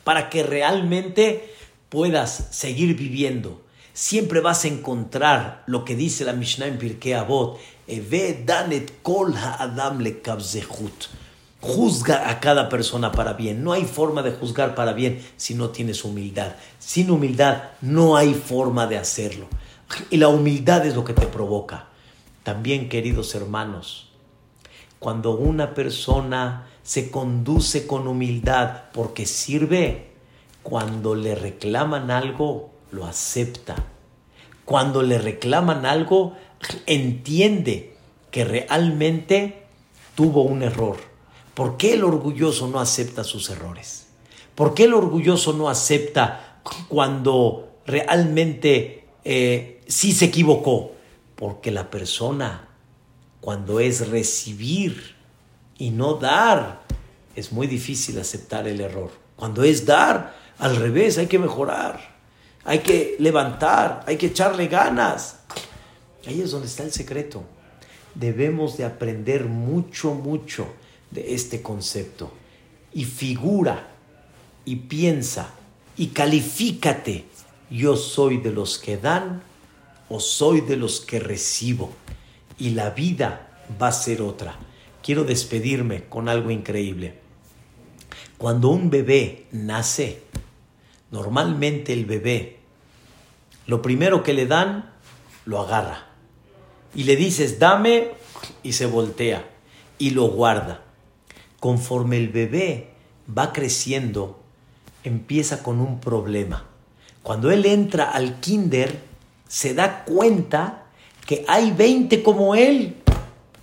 [0.04, 1.54] para que realmente
[1.88, 3.62] puedas seguir viviendo.
[3.92, 9.34] Siempre vas a encontrar lo que dice la Mishnah en Pirkei Avot, Eve danet kol
[9.36, 10.20] ha'adam le
[11.60, 13.64] Juzga a cada persona para bien.
[13.64, 16.56] No hay forma de juzgar para bien si no tienes humildad.
[16.78, 19.46] Sin humildad no hay forma de hacerlo.
[20.10, 21.86] Y la humildad es lo que te provoca.
[22.42, 24.10] También, queridos hermanos,
[24.98, 30.12] cuando una persona se conduce con humildad porque sirve,
[30.62, 33.74] cuando le reclaman algo, lo acepta.
[34.64, 36.34] Cuando le reclaman algo,
[36.86, 37.96] entiende
[38.30, 39.64] que realmente
[40.14, 41.14] tuvo un error
[41.54, 44.08] ¿Por qué el orgulloso no acepta sus errores?
[44.56, 50.92] ¿Por qué el orgulloso no acepta cuando realmente eh, sí se equivocó?
[51.36, 52.68] Porque la persona,
[53.40, 55.13] cuando es recibir
[55.78, 56.82] y no dar,
[57.36, 59.10] es muy difícil aceptar el error.
[59.36, 62.00] Cuando es dar, al revés, hay que mejorar,
[62.64, 65.40] hay que levantar, hay que echarle ganas.
[66.26, 67.44] Ahí es donde está el secreto.
[68.14, 70.68] Debemos de aprender mucho, mucho
[71.10, 72.32] de este concepto.
[72.92, 73.88] Y figura,
[74.64, 75.50] y piensa,
[75.96, 77.26] y califícate.
[77.70, 79.42] Yo soy de los que dan
[80.08, 81.92] o soy de los que recibo.
[82.58, 83.48] Y la vida
[83.80, 84.56] va a ser otra.
[85.04, 87.18] Quiero despedirme con algo increíble.
[88.38, 90.22] Cuando un bebé nace,
[91.10, 92.60] normalmente el bebé,
[93.66, 94.94] lo primero que le dan,
[95.44, 96.06] lo agarra.
[96.94, 98.12] Y le dices, dame,
[98.62, 99.46] y se voltea
[99.98, 100.80] y lo guarda.
[101.60, 102.88] Conforme el bebé
[103.28, 104.40] va creciendo,
[105.02, 106.64] empieza con un problema.
[107.22, 109.02] Cuando él entra al kinder,
[109.48, 110.86] se da cuenta
[111.26, 112.96] que hay 20 como él,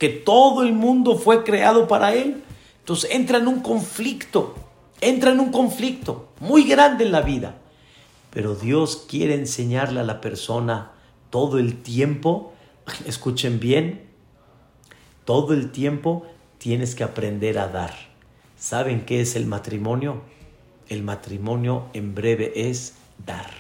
[0.02, 2.42] que todo el mundo fue creado para él.
[2.80, 4.56] Entonces entra en un conflicto,
[5.00, 7.60] entra en un conflicto muy grande en la vida.
[8.32, 10.94] Pero Dios quiere enseñarle a la persona
[11.30, 12.52] todo el tiempo,
[13.06, 14.10] escuchen bien,
[15.24, 16.26] todo el tiempo
[16.58, 17.94] tienes que aprender a dar.
[18.58, 20.24] ¿Saben qué es el matrimonio?
[20.90, 23.52] El matrimonio en breve es dar.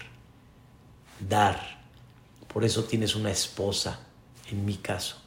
[1.19, 1.83] Dar.
[2.51, 3.99] Por eso tienes una esposa,
[4.49, 5.20] en mi caso.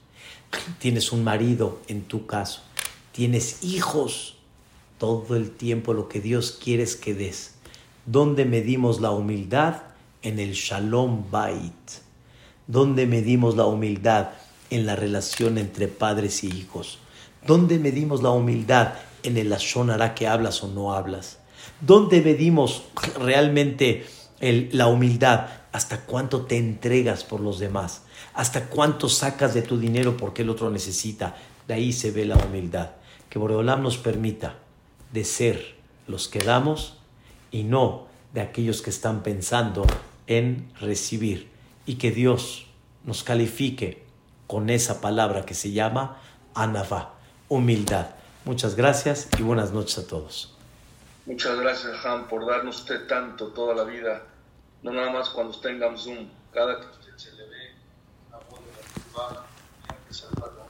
[0.78, 2.62] Tienes un marido, en tu caso.
[3.12, 4.36] Tienes hijos.
[4.98, 7.54] Todo el tiempo lo que Dios quiere es que des.
[8.06, 9.82] ¿Dónde medimos la humildad?
[10.22, 11.90] En el Shalom Bait.
[12.66, 14.30] ¿Dónde medimos la humildad?
[14.70, 16.98] En la relación entre padres y hijos.
[17.46, 18.94] ¿Dónde medimos la humildad?
[19.22, 21.38] En el Ashonara que hablas o no hablas.
[21.80, 22.84] ¿Dónde medimos
[23.20, 24.06] realmente
[24.40, 25.46] la humildad?
[25.72, 28.02] ¿Hasta cuánto te entregas por los demás?
[28.34, 31.36] ¿Hasta cuánto sacas de tu dinero porque el otro necesita?
[31.68, 32.90] De ahí se ve la humildad.
[33.30, 34.56] Que Boreolam nos permita
[35.12, 35.76] de ser
[36.08, 36.98] los que damos
[37.52, 39.86] y no de aquellos que están pensando
[40.26, 41.48] en recibir.
[41.86, 42.66] Y que Dios
[43.04, 44.02] nos califique
[44.48, 46.18] con esa palabra que se llama
[46.54, 47.14] anavá,
[47.48, 48.10] humildad.
[48.44, 50.56] Muchas gracias y buenas noches a todos.
[51.26, 54.22] Muchas gracias, Han, por darnos usted tanto toda la vida.
[54.82, 57.64] No nada más cuando tengamos un Cada que usted se le ve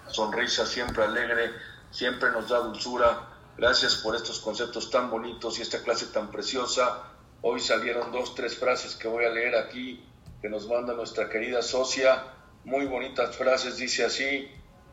[0.08, 1.52] sonrisa siempre alegre,
[1.90, 3.28] siempre nos da dulzura.
[3.56, 7.02] Gracias por estos conceptos tan bonitos y esta clase tan preciosa.
[7.42, 10.04] Hoy salieron dos, tres frases que voy a leer aquí,
[10.40, 12.34] que nos manda nuestra querida socia
[12.64, 14.50] muy bonitas frases, dice así,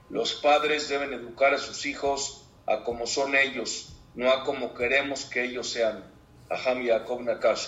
[0.09, 5.25] los padres deben educar a sus hijos a como son ellos, no a como queremos
[5.25, 6.03] que ellos sean.
[6.49, 7.67] Aham Yaakov Nakash.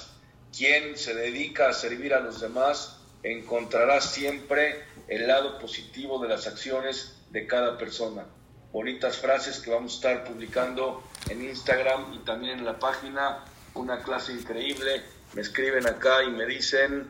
[0.55, 6.47] Quien se dedica a servir a los demás encontrará siempre el lado positivo de las
[6.47, 8.25] acciones de cada persona.
[8.71, 13.45] Bonitas frases que vamos a estar publicando en Instagram y también en la página.
[13.75, 15.01] Una clase increíble.
[15.33, 17.07] Me escriben acá y me dicen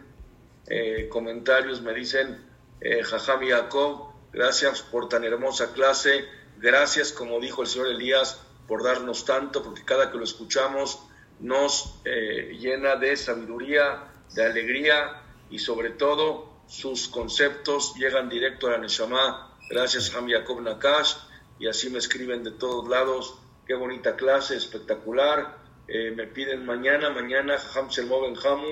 [0.68, 2.46] eh, comentarios, me dicen,
[2.80, 6.26] eh, Jacob, gracias por tan hermosa clase,
[6.58, 11.00] gracias, como dijo el señor Elías, por darnos tanto, porque cada que lo escuchamos
[11.40, 15.23] nos eh, llena de sabiduría, de alegría
[15.54, 19.56] y sobre todo sus conceptos llegan directo a la Neshama.
[19.70, 21.14] Gracias, Jajam Jacob Nakash,
[21.60, 23.36] y así me escriben de todos lados.
[23.68, 25.60] Qué bonita clase, espectacular.
[25.88, 28.66] Eh, me piden mañana, mañana, Jajam Selmo Benjamu